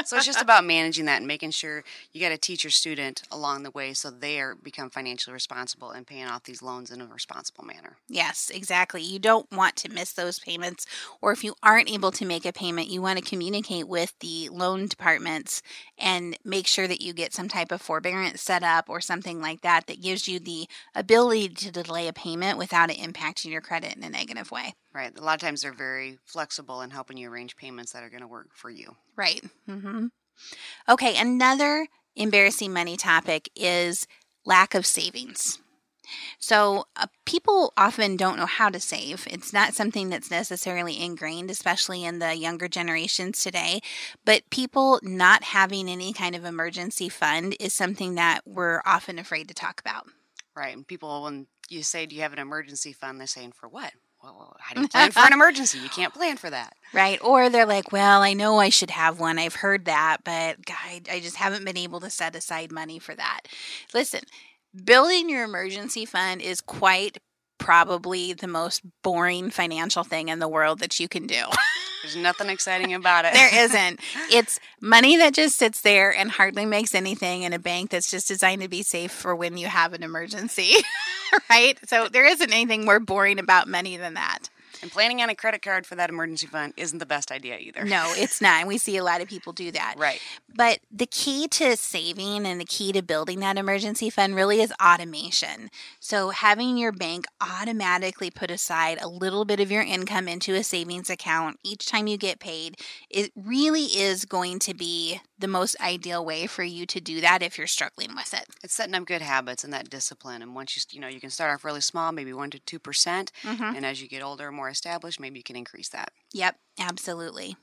so 0.06 0.18
it's 0.18 0.26
just 0.26 0.42
about 0.42 0.66
managing 0.66 1.06
that 1.06 1.18
and 1.18 1.28
making 1.28 1.52
sure 1.52 1.84
you 2.12 2.20
got 2.22 2.30
to 2.30 2.38
teach 2.38 2.64
your 2.64 2.72
student 2.72 3.24
along 3.32 3.64
the 3.64 3.72
way 3.72 3.94
so 3.94 4.12
they 4.12 4.40
are 4.40 4.56
become 4.56 4.90
financially 4.90 5.34
responsible 5.34 5.92
and 5.92 6.06
paying 6.06 6.26
off 6.26 6.44
these 6.44 6.62
loans 6.62 6.92
in 6.92 7.02
a 7.02 7.06
responsible 7.06 7.64
manner. 7.64 7.98
Yes, 8.10 8.52
exactly. 8.54 9.02
You 9.02 9.18
don't 9.18 9.50
want 9.52 9.76
to 9.78 9.90
miss 9.90 10.12
those 10.12 10.40
payments 10.40 10.86
or 11.22 11.32
if 11.32 11.44
you 11.44 11.56
aren't 11.64 11.90
able 11.90 12.12
to 12.12 12.26
make 12.26 12.46
a 12.46 12.52
payment, 12.52 12.90
you 12.90 13.02
want 13.02 13.18
to 13.18 13.26
communicate 13.26 13.88
with 13.88 14.14
the 14.20 14.50
loan 14.50 14.88
departments 14.88 15.62
and 15.98 16.38
make 16.44 16.68
sure 16.68 16.88
that 16.88 17.02
you 17.02 17.14
get 17.14 17.34
some 17.34 17.48
type 17.48 17.72
of 17.72 17.82
forbearance 17.82 18.42
set 18.42 18.64
up 18.64 18.90
or 18.90 19.00
something 19.00 19.40
like 19.42 19.62
that 19.62 19.88
that 19.88 20.02
gives 20.02 20.28
you 20.28 20.40
the 20.40 20.49
ability 20.96 21.50
to 21.50 21.72
delay 21.72 22.08
a 22.08 22.14
payment 22.14 22.58
without 22.58 22.92
it 22.92 22.98
impacting 22.98 23.52
your 23.52 23.62
credit 23.62 23.96
in 23.96 24.04
a 24.04 24.10
negative 24.10 24.52
way. 24.52 24.74
Right. 24.94 25.18
A 25.18 25.24
lot 25.24 25.36
of 25.36 25.42
times 25.42 25.62
they're 25.62 25.74
very 25.74 26.20
flexible 26.26 26.82
in 26.82 26.90
helping 26.90 27.18
you 27.18 27.30
arrange 27.30 27.56
payments 27.56 27.94
that 27.94 28.04
are 28.04 28.10
going 28.10 28.22
to 28.22 28.28
work 28.28 28.50
for 28.54 28.70
you. 28.70 28.96
Right. 29.16 29.44
Mm-hmm. 29.68 30.08
Okay. 30.88 31.18
Another 31.18 31.88
embarrassing 32.16 32.74
money 32.74 32.98
topic 32.98 33.50
is 33.56 34.08
lack 34.46 34.74
of 34.74 34.86
savings. 34.86 35.60
So, 36.40 36.86
uh, 36.96 37.08
people 37.26 37.74
often 37.78 38.18
don't 38.18 38.38
know 38.38 38.46
how 38.46 38.70
to 38.70 38.80
save. 38.80 39.28
It's 39.30 39.54
not 39.54 39.74
something 39.74 40.10
that's 40.10 40.32
necessarily 40.32 41.00
ingrained, 41.00 41.52
especially 41.52 42.04
in 42.04 42.20
the 42.20 42.36
younger 42.36 42.68
generations 42.68 43.44
today. 43.44 43.82
But 44.26 44.50
people 44.50 45.00
not 45.04 45.44
having 45.44 45.90
any 45.90 46.14
kind 46.14 46.36
of 46.36 46.46
emergency 46.46 47.10
fund 47.10 47.56
is 47.60 47.74
something 47.74 48.16
that 48.16 48.42
we're 48.46 48.82
often 48.86 49.20
afraid 49.20 49.48
to 49.50 49.54
talk 49.54 49.80
about. 49.80 50.08
Right. 50.60 50.76
And 50.76 50.86
people, 50.86 51.24
when 51.24 51.48
you 51.70 51.84
say, 51.84 52.06
Do 52.06 52.16
you 52.16 52.22
have 52.22 52.34
an 52.34 52.40
emergency 52.40 52.92
fund? 52.92 53.20
They're 53.20 53.28
saying, 53.28 53.54
For 53.54 53.70
what? 53.70 53.94
Well, 54.22 54.58
how 54.60 54.76
do 54.76 54.82
you 54.82 54.88
plan 54.90 55.12
for 55.12 55.20
an 55.22 55.32
emergency? 55.34 55.80
You 55.80 55.88
can't 55.88 56.14
plan 56.14 56.36
for 56.36 56.50
that. 56.50 56.74
Right. 56.94 57.24
Or 57.24 57.50
they're 57.50 57.66
like, 57.66 57.94
well, 57.94 58.22
I 58.22 58.34
know 58.34 58.60
I 58.60 58.68
should 58.68 58.90
have 58.90 59.18
one. 59.18 59.40
I've 59.40 59.56
heard 59.56 59.86
that, 59.86 60.18
but 60.26 60.66
God, 60.66 61.08
I 61.10 61.22
just 61.22 61.38
haven't 61.38 61.64
been 61.64 61.78
able 61.78 62.02
to 62.02 62.10
set 62.10 62.36
aside 62.36 62.70
money 62.70 63.00
for 63.00 63.16
that. 63.16 63.42
Listen, 63.94 64.22
building 64.84 65.30
your 65.30 65.46
emergency 65.46 66.04
fund 66.04 66.42
is 66.42 66.60
quite 66.60 67.20
probably 67.60 68.34
the 68.34 68.48
most 68.48 68.82
boring 69.04 69.52
financial 69.52 70.04
thing 70.04 70.30
in 70.30 70.40
the 70.40 70.48
world 70.48 70.80
that 70.80 71.00
you 71.00 71.08
can 71.08 71.28
do. 71.28 71.44
There's 72.02 72.16
nothing 72.16 72.50
exciting 72.50 72.94
about 72.94 73.26
it. 73.26 73.34
there 73.34 73.64
isn't. 73.66 74.00
It's 74.32 74.60
money 74.80 75.18
that 75.18 75.34
just 75.34 75.58
sits 75.58 75.82
there 75.82 76.14
and 76.14 76.32
hardly 76.32 76.66
makes 76.66 76.96
anything 76.96 77.44
in 77.44 77.54
a 77.54 77.60
bank 77.60 77.90
that's 77.90 78.10
just 78.10 78.28
designed 78.28 78.62
to 78.62 78.70
be 78.70 78.84
safe 78.84 79.12
for 79.12 79.36
when 79.36 79.58
you 79.58 79.68
have 79.68 79.94
an 79.94 80.04
emergency. 80.04 80.74
right? 81.50 81.78
So 81.88 82.08
there 82.08 82.26
isn't 82.26 82.54
anything 82.54 82.86
more 82.86 83.00
boring 83.00 83.40
about 83.40 83.68
money 83.68 83.98
than 83.98 84.14
that. 84.16 84.50
And 84.82 84.92
planning 84.92 85.22
on 85.22 85.30
a 85.30 85.36
credit 85.36 85.62
card 85.62 85.86
for 85.86 85.96
that 85.96 86.10
emergency 86.10 86.48
fund 86.48 86.74
isn't 86.78 87.00
the 87.00 87.06
best 87.06 87.32
idea 87.32 87.58
either. 87.58 87.84
No, 87.86 88.14
it's 88.16 88.42
not. 88.42 88.60
And 88.60 88.68
we 88.68 88.78
see 88.78 88.98
a 88.98 89.04
lot 89.04 89.22
of 89.22 89.28
people 89.28 89.54
do 89.54 89.72
that. 89.72 89.96
Right. 89.98 90.22
But 90.54 90.80
the 90.92 91.06
key 91.06 91.48
to 91.50 91.76
saving 91.76 92.46
and 92.46 92.60
the 92.60 92.66
key 92.66 92.92
to 92.92 93.02
building 93.02 93.40
that 93.40 93.58
emergency 93.58 94.10
fund 94.10 94.36
really 94.36 94.62
is 94.62 94.74
automation. 94.82 95.70
So 96.00 96.30
having 96.30 96.78
your 96.78 96.92
bank 96.92 97.26
automatically 97.42 98.32
put 98.32 98.52
aside 98.52 99.00
a 99.02 99.08
little 99.08 99.46
bit 99.46 99.60
of 99.60 99.72
your 99.72 99.84
income 99.84 100.28
into 100.28 100.54
a 100.56 100.64
savings 100.64 101.10
account 101.10 101.60
each 101.64 101.86
time 101.86 102.08
you 102.08 102.18
get 102.18 102.40
paid, 102.40 102.78
it 103.10 103.32
really 103.36 103.84
is 103.84 104.26
going 104.26 104.60
to 104.60 104.74
be 104.74 105.22
the 105.38 105.48
most 105.48 105.80
ideal 105.80 106.24
way 106.26 106.48
for 106.48 106.64
you 106.64 106.86
to 106.86 107.00
do 107.00 107.22
that 107.22 107.42
if 107.42 107.58
you're 107.58 107.68
struggling 107.68 108.14
with 108.14 108.34
it. 108.34 108.46
It's 108.62 108.74
setting 108.74 108.96
up 108.96 109.06
good 109.06 109.22
habits 109.22 109.64
and 109.64 109.72
that 109.72 109.90
discipline. 109.90 110.42
And 110.42 110.54
once 110.54 110.76
you, 110.76 110.82
you 110.92 111.00
know, 111.00 111.08
you 111.08 111.22
can 111.22 111.30
start 111.30 111.54
off 111.54 111.64
really 111.64 111.82
small, 111.82 112.12
maybe 112.12 112.34
1 112.34 112.50
to 112.52 112.60
2%. 112.60 112.84
percent 112.84 113.32
mm-hmm. 113.44 113.76
And 113.76 113.86
as 113.86 114.02
you 114.02 114.08
get 114.08 114.22
older, 114.22 114.52
more 114.52 114.69
established, 114.70 115.20
maybe 115.20 115.40
you 115.40 115.44
can 115.44 115.56
increase 115.56 115.90
that. 115.90 116.12
Yep, 116.34 116.56
absolutely. 116.80 117.56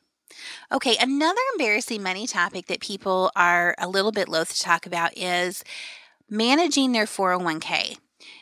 Okay, 0.72 0.96
another 1.00 1.40
embarrassing 1.54 2.02
money 2.02 2.26
topic 2.26 2.66
that 2.66 2.80
people 2.80 3.30
are 3.36 3.74
a 3.78 3.88
little 3.88 4.12
bit 4.12 4.28
loath 4.28 4.52
to 4.54 4.60
talk 4.60 4.86
about 4.86 5.16
is 5.16 5.62
managing 6.28 6.92
their 6.92 7.06
401k. 7.06 7.98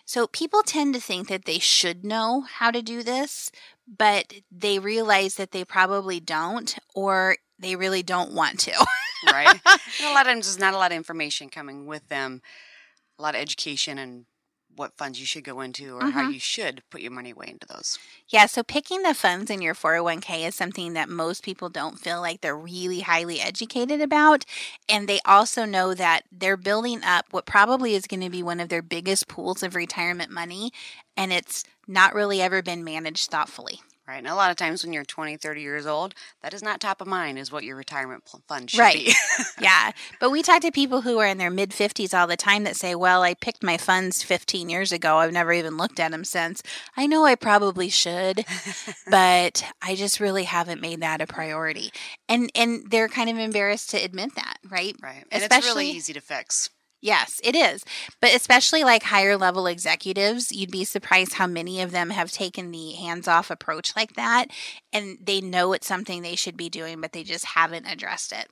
So 0.07 0.27
people 0.27 0.63
tend 0.63 0.95
to 0.95 1.01
think 1.01 1.29
that 1.29 1.45
they 1.45 1.59
should 1.59 2.05
know 2.05 2.43
how 2.43 2.71
to 2.71 2.83
do 2.83 3.03
this, 3.03 3.51
but 3.87 4.33
they 4.51 4.79
realize 4.79 5.35
that 5.35 5.51
they 5.51 5.65
probably 5.65 6.21
don't 6.21 6.77
or 6.95 7.37
they 7.59 7.77
really 7.77 8.03
don't 8.03 8.33
want 8.33 8.61
to. 8.61 8.87
right. 9.31 9.61
And 10.01 10.09
a 10.09 10.13
lot 10.13 10.27
of 10.27 10.33
times 10.33 10.47
there's 10.47 10.59
not 10.59 10.75
a 10.75 10.79
lot 10.79 10.91
of 10.91 10.97
information 10.97 11.49
coming 11.49 11.87
with 11.87 12.09
them, 12.09 12.43
a 13.19 13.23
lot 13.23 13.35
of 13.35 13.41
education 13.41 13.99
and 13.99 14.27
what 14.77 14.97
funds 14.97 15.21
you 15.21 15.27
should 15.27 15.45
go 15.45 15.61
into 15.61 15.97
or 15.97 16.01
mm-hmm. 16.01 16.11
how 16.11 16.29
you 16.29 16.41
should 16.41 16.83
put 16.91 17.01
your 17.01 17.11
money 17.11 17.31
away 17.31 17.47
into 17.49 17.67
those. 17.67 17.99
Yeah, 18.29 18.47
so 18.47 18.63
picking 18.63 19.03
the 19.03 19.15
funds 19.15 19.51
in 19.51 19.63
your 19.63 19.75
401k 19.75 20.47
is 20.47 20.55
something 20.55 20.95
that 20.95 21.09
most 21.09 21.43
people 21.45 21.69
don't 21.69 21.99
feel 21.99 22.21
like 22.21 22.41
they're 22.41 22.57
really 22.57 23.01
highly 23.01 23.41
educated 23.41 24.01
about. 24.01 24.45
And 24.89 25.09
they 25.09 25.21
also 25.25 25.65
know 25.65 25.95
that 25.95 26.23
they're 26.31 26.57
building 26.57 27.03
up 27.05 27.27
what 27.31 27.47
probably 27.47 27.95
is 27.95 28.07
going 28.07 28.21
to 28.21 28.31
be 28.31 28.43
one 28.43 28.61
of 28.61 28.69
their 28.69 28.83
biggest 28.83 29.29
pools 29.29 29.63
of 29.63 29.75
retirement 29.75 30.31
money, 30.31 30.73
and 31.17 31.33
it's 31.33 31.65
not 31.87 32.15
really 32.15 32.41
ever 32.41 32.63
been 32.63 32.85
managed 32.85 33.31
thoughtfully. 33.31 33.81
Right. 34.07 34.19
And 34.19 34.29
a 34.29 34.35
lot 34.35 34.51
of 34.51 34.59
times 34.59 34.85
when 34.85 34.93
you're 34.93 35.05
20, 35.05 35.39
30 35.39 35.63
years 35.63 35.87
old, 35.87 36.15
that 36.43 36.53
is 36.53 36.63
not 36.63 36.79
top 36.79 37.01
of 37.01 37.07
mind, 37.07 37.39
is 37.39 37.51
what 37.51 37.65
your 37.65 37.75
retirement 37.75 38.23
fund 38.47 38.71
should 38.71 38.77
be. 38.77 38.83
right. 38.83 39.07
be. 39.07 39.15
yeah. 39.63 39.93
But 40.21 40.31
we 40.31 40.43
talk 40.43 40.61
to 40.61 40.71
people 40.71 41.01
who 41.01 41.19
are 41.21 41.27
in 41.27 41.39
their 41.39 41.51
mid 41.51 41.71
50s 41.71 42.13
all 42.13 42.27
the 42.27 42.37
time 42.37 42.65
that 42.65 42.77
say, 42.77 42.95
well, 42.95 43.23
I 43.23 43.33
picked 43.33 43.63
my 43.63 43.79
funds 43.79 44.23
15 44.23 44.69
years 44.69 44.93
ago. 44.93 45.17
I've 45.17 45.33
never 45.33 45.55
even 45.55 45.79
looked 45.79 45.99
at 45.99 46.11
them 46.11 46.25
since. 46.25 46.63
I 46.99 47.07
know 47.07 47.25
I 47.25 47.35
probably 47.35 47.89
should, 47.89 48.45
but 49.11 49.65
I 49.81 49.95
just 49.95 50.21
really 50.21 50.45
haven't 50.45 50.83
made 50.83 51.01
that 51.01 51.23
a 51.23 51.27
priority. 51.27 51.91
And 52.29 52.51
and 52.55 52.91
they're 52.91 53.09
kind 53.09 53.31
of 53.31 53.39
embarrassed 53.39 53.89
to 53.91 53.97
admit 53.97 54.35
that, 54.35 54.59
right? 54.69 54.95
Right. 55.03 55.25
And 55.33 55.43
Especially, 55.43 55.69
it's 55.69 55.75
really 55.77 55.91
easy 55.91 56.13
to 56.13 56.21
fix. 56.21 56.69
Yes, 57.05 57.39
it 57.45 57.55
is. 57.55 57.85
But 58.23 58.35
especially 58.35 58.83
like 58.83 59.03
higher 59.03 59.37
level 59.37 59.67
executives, 59.67 60.51
you'd 60.51 60.71
be 60.71 60.85
surprised 60.85 61.35
how 61.35 61.47
many 61.47 61.83
of 61.83 61.91
them 61.91 62.09
have 62.09 62.33
taken 62.33 62.71
the 62.71 62.93
hands 62.93 63.29
off 63.29 63.51
approach 63.51 63.95
like 63.95 64.15
that. 64.15 64.47
And 64.91 65.19
they 65.23 65.43
know 65.43 65.75
it's 65.75 65.87
something 65.87 66.23
they 66.23 66.35
should 66.35 66.57
be 66.57 66.71
doing, 66.71 67.03
but 67.03 67.13
they 67.13 67.23
just 67.23 67.45
haven't 67.45 67.85
addressed 67.85 68.33
it. 68.33 68.49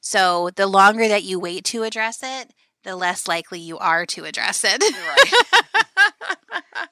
So 0.00 0.50
the 0.54 0.68
longer 0.68 1.08
that 1.08 1.24
you 1.24 1.40
wait 1.40 1.64
to 1.64 1.82
address 1.82 2.20
it, 2.22 2.52
the 2.84 2.94
less 2.94 3.26
likely 3.26 3.58
you 3.58 3.76
are 3.78 4.06
to 4.06 4.24
address 4.24 4.62
it. 4.64 4.80
Right. 4.80 5.32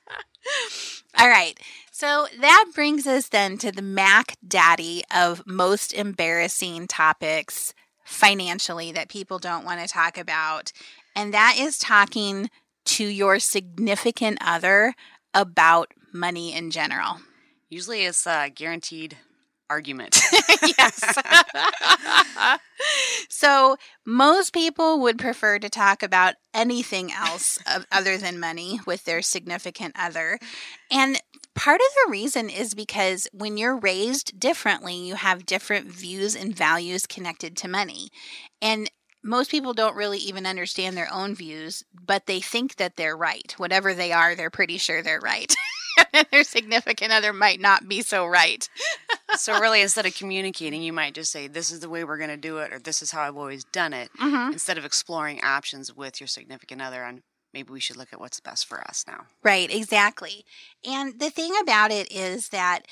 All 1.20 1.28
right. 1.28 1.56
So 1.92 2.26
that 2.40 2.72
brings 2.74 3.06
us 3.06 3.28
then 3.28 3.56
to 3.58 3.70
the 3.70 3.82
Mac 3.82 4.36
Daddy 4.46 5.04
of 5.14 5.46
most 5.46 5.92
embarrassing 5.92 6.88
topics 6.88 7.72
financially 8.04 8.92
that 8.92 9.08
people 9.08 9.38
don't 9.38 9.64
want 9.64 9.80
to 9.80 9.86
talk 9.86 10.18
about 10.18 10.72
and 11.14 11.32
that 11.34 11.56
is 11.58 11.78
talking 11.78 12.50
to 12.84 13.04
your 13.04 13.38
significant 13.38 14.38
other 14.40 14.94
about 15.32 15.92
money 16.12 16.54
in 16.54 16.70
general. 16.70 17.16
Usually 17.68 18.04
it's 18.04 18.26
a 18.26 18.50
guaranteed 18.50 19.16
argument. 19.70 20.20
yes. 20.78 21.16
so 23.28 23.76
most 24.04 24.52
people 24.52 25.00
would 25.00 25.18
prefer 25.18 25.58
to 25.58 25.68
talk 25.68 26.02
about 26.02 26.34
anything 26.52 27.10
else 27.10 27.58
other 27.90 28.16
than 28.16 28.38
money 28.38 28.80
with 28.86 29.04
their 29.04 29.22
significant 29.22 29.94
other. 29.98 30.38
And 30.90 31.20
part 31.54 31.80
of 31.80 32.04
the 32.04 32.10
reason 32.10 32.50
is 32.50 32.74
because 32.74 33.26
when 33.32 33.56
you're 33.56 33.76
raised 33.76 34.38
differently, 34.38 34.94
you 34.94 35.14
have 35.14 35.46
different 35.46 35.86
views 35.86 36.36
and 36.36 36.54
values 36.54 37.06
connected 37.06 37.56
to 37.58 37.68
money. 37.68 38.10
And 38.60 38.90
most 39.24 39.50
people 39.50 39.72
don't 39.72 39.96
really 39.96 40.18
even 40.18 40.46
understand 40.46 40.96
their 40.96 41.12
own 41.12 41.34
views, 41.34 41.82
but 41.94 42.26
they 42.26 42.40
think 42.40 42.76
that 42.76 42.96
they're 42.96 43.16
right. 43.16 43.54
Whatever 43.56 43.94
they 43.94 44.12
are, 44.12 44.34
they're 44.34 44.50
pretty 44.50 44.78
sure 44.78 45.02
they're 45.02 45.20
right. 45.20 45.52
And 46.12 46.26
their 46.32 46.42
significant 46.42 47.12
other 47.12 47.32
might 47.32 47.60
not 47.60 47.88
be 47.88 48.02
so 48.02 48.26
right. 48.26 48.68
so 49.36 49.60
really 49.60 49.80
instead 49.80 50.06
of 50.06 50.14
communicating 50.14 50.82
you 50.82 50.92
might 50.92 51.14
just 51.14 51.30
say 51.30 51.46
this 51.46 51.70
is 51.70 51.80
the 51.80 51.88
way 51.88 52.04
we're 52.04 52.18
going 52.18 52.30
to 52.30 52.36
do 52.36 52.58
it 52.58 52.72
or 52.72 52.78
this 52.78 53.02
is 53.02 53.10
how 53.10 53.22
i've 53.22 53.36
always 53.36 53.64
done 53.64 53.92
it 53.92 54.10
mm-hmm. 54.20 54.52
instead 54.52 54.78
of 54.78 54.84
exploring 54.84 55.40
options 55.42 55.94
with 55.94 56.20
your 56.20 56.26
significant 56.26 56.82
other 56.82 57.04
on 57.04 57.22
maybe 57.52 57.72
we 57.72 57.80
should 57.80 57.96
look 57.96 58.12
at 58.12 58.20
what's 58.20 58.40
best 58.40 58.66
for 58.66 58.80
us 58.82 59.04
now 59.06 59.26
right 59.42 59.72
exactly 59.74 60.44
and 60.84 61.18
the 61.18 61.30
thing 61.30 61.52
about 61.62 61.90
it 61.90 62.10
is 62.12 62.48
that 62.50 62.86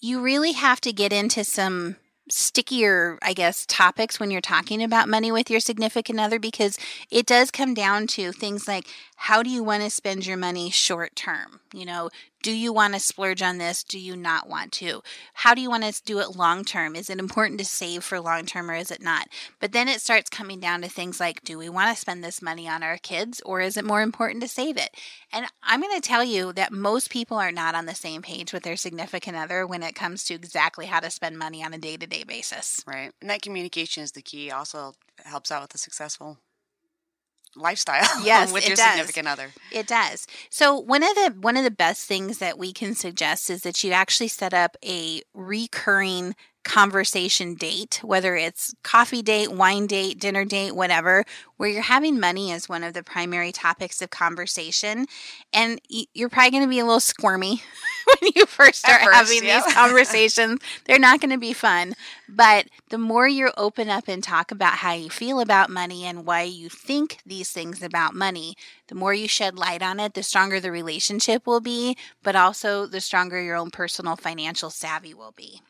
you 0.00 0.20
really 0.20 0.52
have 0.52 0.80
to 0.80 0.92
get 0.92 1.12
into 1.12 1.42
some 1.42 1.96
stickier, 2.30 3.18
I 3.22 3.32
guess, 3.32 3.64
topics 3.66 4.18
when 4.18 4.30
you're 4.30 4.40
talking 4.40 4.82
about 4.82 5.08
money 5.08 5.32
with 5.32 5.50
your 5.50 5.60
significant 5.60 6.20
other 6.20 6.38
because 6.38 6.78
it 7.10 7.26
does 7.26 7.50
come 7.50 7.74
down 7.74 8.06
to 8.08 8.32
things 8.32 8.68
like 8.68 8.86
how 9.20 9.42
do 9.42 9.50
you 9.50 9.64
want 9.64 9.82
to 9.82 9.90
spend 9.90 10.26
your 10.26 10.36
money 10.36 10.70
short 10.70 11.16
term? 11.16 11.58
You 11.74 11.84
know, 11.84 12.08
do 12.40 12.52
you 12.52 12.72
want 12.72 12.94
to 12.94 13.00
splurge 13.00 13.42
on 13.42 13.58
this? 13.58 13.82
Do 13.82 13.98
you 13.98 14.14
not 14.16 14.48
want 14.48 14.70
to? 14.74 15.02
How 15.34 15.54
do 15.54 15.60
you 15.60 15.68
want 15.68 15.82
to 15.82 16.02
do 16.04 16.20
it 16.20 16.36
long 16.36 16.64
term? 16.64 16.94
Is 16.94 17.10
it 17.10 17.18
important 17.18 17.58
to 17.58 17.64
save 17.64 18.04
for 18.04 18.20
long 18.20 18.46
term 18.46 18.70
or 18.70 18.74
is 18.74 18.92
it 18.92 19.02
not? 19.02 19.26
But 19.58 19.72
then 19.72 19.88
it 19.88 20.00
starts 20.00 20.30
coming 20.30 20.60
down 20.60 20.82
to 20.82 20.88
things 20.88 21.18
like 21.18 21.42
do 21.42 21.58
we 21.58 21.68
want 21.68 21.92
to 21.92 22.00
spend 22.00 22.22
this 22.22 22.40
money 22.40 22.68
on 22.68 22.84
our 22.84 22.96
kids 22.96 23.42
or 23.44 23.60
is 23.60 23.76
it 23.76 23.84
more 23.84 24.02
important 24.02 24.40
to 24.42 24.48
save 24.48 24.76
it? 24.76 24.90
And 25.32 25.46
I'm 25.64 25.82
going 25.82 25.94
to 25.96 26.00
tell 26.00 26.22
you 26.22 26.52
that 26.52 26.72
most 26.72 27.10
people 27.10 27.38
are 27.38 27.52
not 27.52 27.74
on 27.74 27.86
the 27.86 27.96
same 27.96 28.22
page 28.22 28.52
with 28.52 28.62
their 28.62 28.76
significant 28.76 29.36
other 29.36 29.66
when 29.66 29.82
it 29.82 29.96
comes 29.96 30.22
to 30.24 30.34
exactly 30.34 30.86
how 30.86 31.00
to 31.00 31.10
spend 31.10 31.36
money 31.36 31.64
on 31.64 31.74
a 31.74 31.78
day 31.78 31.96
to 31.96 32.06
day 32.06 32.22
basis. 32.22 32.84
Right. 32.86 33.10
And 33.20 33.28
that 33.30 33.42
communication 33.42 34.04
is 34.04 34.12
the 34.12 34.22
key. 34.22 34.52
Also 34.52 34.94
helps 35.24 35.50
out 35.50 35.62
with 35.62 35.70
the 35.70 35.78
successful 35.78 36.38
lifestyle 37.58 38.06
yes, 38.24 38.52
with 38.52 38.66
your 38.66 38.76
does. 38.76 38.90
significant 38.90 39.28
other. 39.28 39.52
It 39.72 39.86
does. 39.86 40.26
So 40.50 40.78
one 40.78 41.02
of 41.02 41.14
the 41.14 41.34
one 41.40 41.56
of 41.56 41.64
the 41.64 41.70
best 41.70 42.06
things 42.06 42.38
that 42.38 42.58
we 42.58 42.72
can 42.72 42.94
suggest 42.94 43.50
is 43.50 43.62
that 43.62 43.82
you 43.84 43.92
actually 43.92 44.28
set 44.28 44.54
up 44.54 44.76
a 44.84 45.22
recurring 45.34 46.34
conversation 46.68 47.54
date, 47.54 48.00
whether 48.02 48.36
it's 48.36 48.74
coffee 48.82 49.22
date, 49.22 49.50
wine 49.50 49.86
date, 49.86 50.20
dinner 50.20 50.44
date, 50.44 50.76
whatever, 50.76 51.24
where 51.56 51.68
you're 51.68 51.82
having 51.82 52.20
money 52.20 52.52
as 52.52 52.68
one 52.68 52.84
of 52.84 52.92
the 52.92 53.02
primary 53.02 53.52
topics 53.52 54.02
of 54.02 54.10
conversation. 54.10 55.06
And 55.52 55.80
you're 55.88 56.28
probably 56.28 56.50
going 56.50 56.64
to 56.64 56.68
be 56.68 56.78
a 56.78 56.84
little 56.84 57.00
squirmy 57.00 57.62
when 58.20 58.32
you 58.34 58.46
first 58.46 58.80
start 58.80 59.02
first, 59.02 59.16
having 59.16 59.44
yeah. 59.44 59.62
these 59.62 59.74
conversations. 59.74 60.60
They're 60.84 60.98
not 60.98 61.20
going 61.20 61.30
to 61.30 61.38
be 61.38 61.52
fun. 61.52 61.94
But 62.28 62.66
the 62.88 62.98
more 62.98 63.28
you 63.28 63.50
open 63.56 63.88
up 63.88 64.08
and 64.08 64.22
talk 64.22 64.50
about 64.50 64.74
how 64.74 64.92
you 64.92 65.10
feel 65.10 65.40
about 65.40 65.70
money 65.70 66.04
and 66.04 66.26
why 66.26 66.42
you 66.42 66.68
think 66.68 67.18
these 67.24 67.50
things 67.50 67.82
about 67.82 68.14
money, 68.14 68.54
the 68.88 68.94
more 68.94 69.14
you 69.14 69.28
shed 69.28 69.58
light 69.58 69.82
on 69.82 70.00
it, 70.00 70.14
the 70.14 70.22
stronger 70.22 70.60
the 70.60 70.70
relationship 70.70 71.46
will 71.46 71.60
be, 71.60 71.96
but 72.22 72.36
also 72.36 72.86
the 72.86 73.00
stronger 73.00 73.40
your 73.42 73.56
own 73.56 73.70
personal 73.70 74.16
financial 74.16 74.70
savvy 74.70 75.14
will 75.14 75.32
be. 75.32 75.60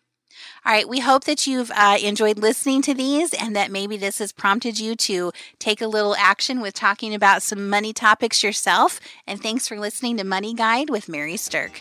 All 0.64 0.72
right, 0.72 0.88
we 0.88 1.01
hope 1.01 1.24
that 1.24 1.46
you've 1.46 1.70
uh, 1.70 1.98
enjoyed 2.03 2.38
listening 2.38 2.83
to 2.83 2.94
these 2.94 3.33
and 3.33 3.55
that 3.57 3.70
maybe 3.70 3.96
this 3.96 4.18
has 4.18 4.33
prompted 4.33 4.79
you 4.79 4.94
to 4.96 5.33
take 5.59 5.81
a 5.81 5.87
little 5.87 6.14
action 6.16 6.61
with 6.61 6.74
talking 6.74 7.14
about 7.14 7.42
some 7.42 7.68
money 7.68 7.92
topics 7.92 8.42
yourself. 8.42 9.01
And 9.27 9.42
thanks 9.42 9.68
for 9.68 9.79
listening 9.79 10.16
to 10.18 10.24
Money 10.24 10.55
Guide 10.55 10.90
with 10.90 11.09
Mary 11.09 11.37
Stirk. 11.37 11.81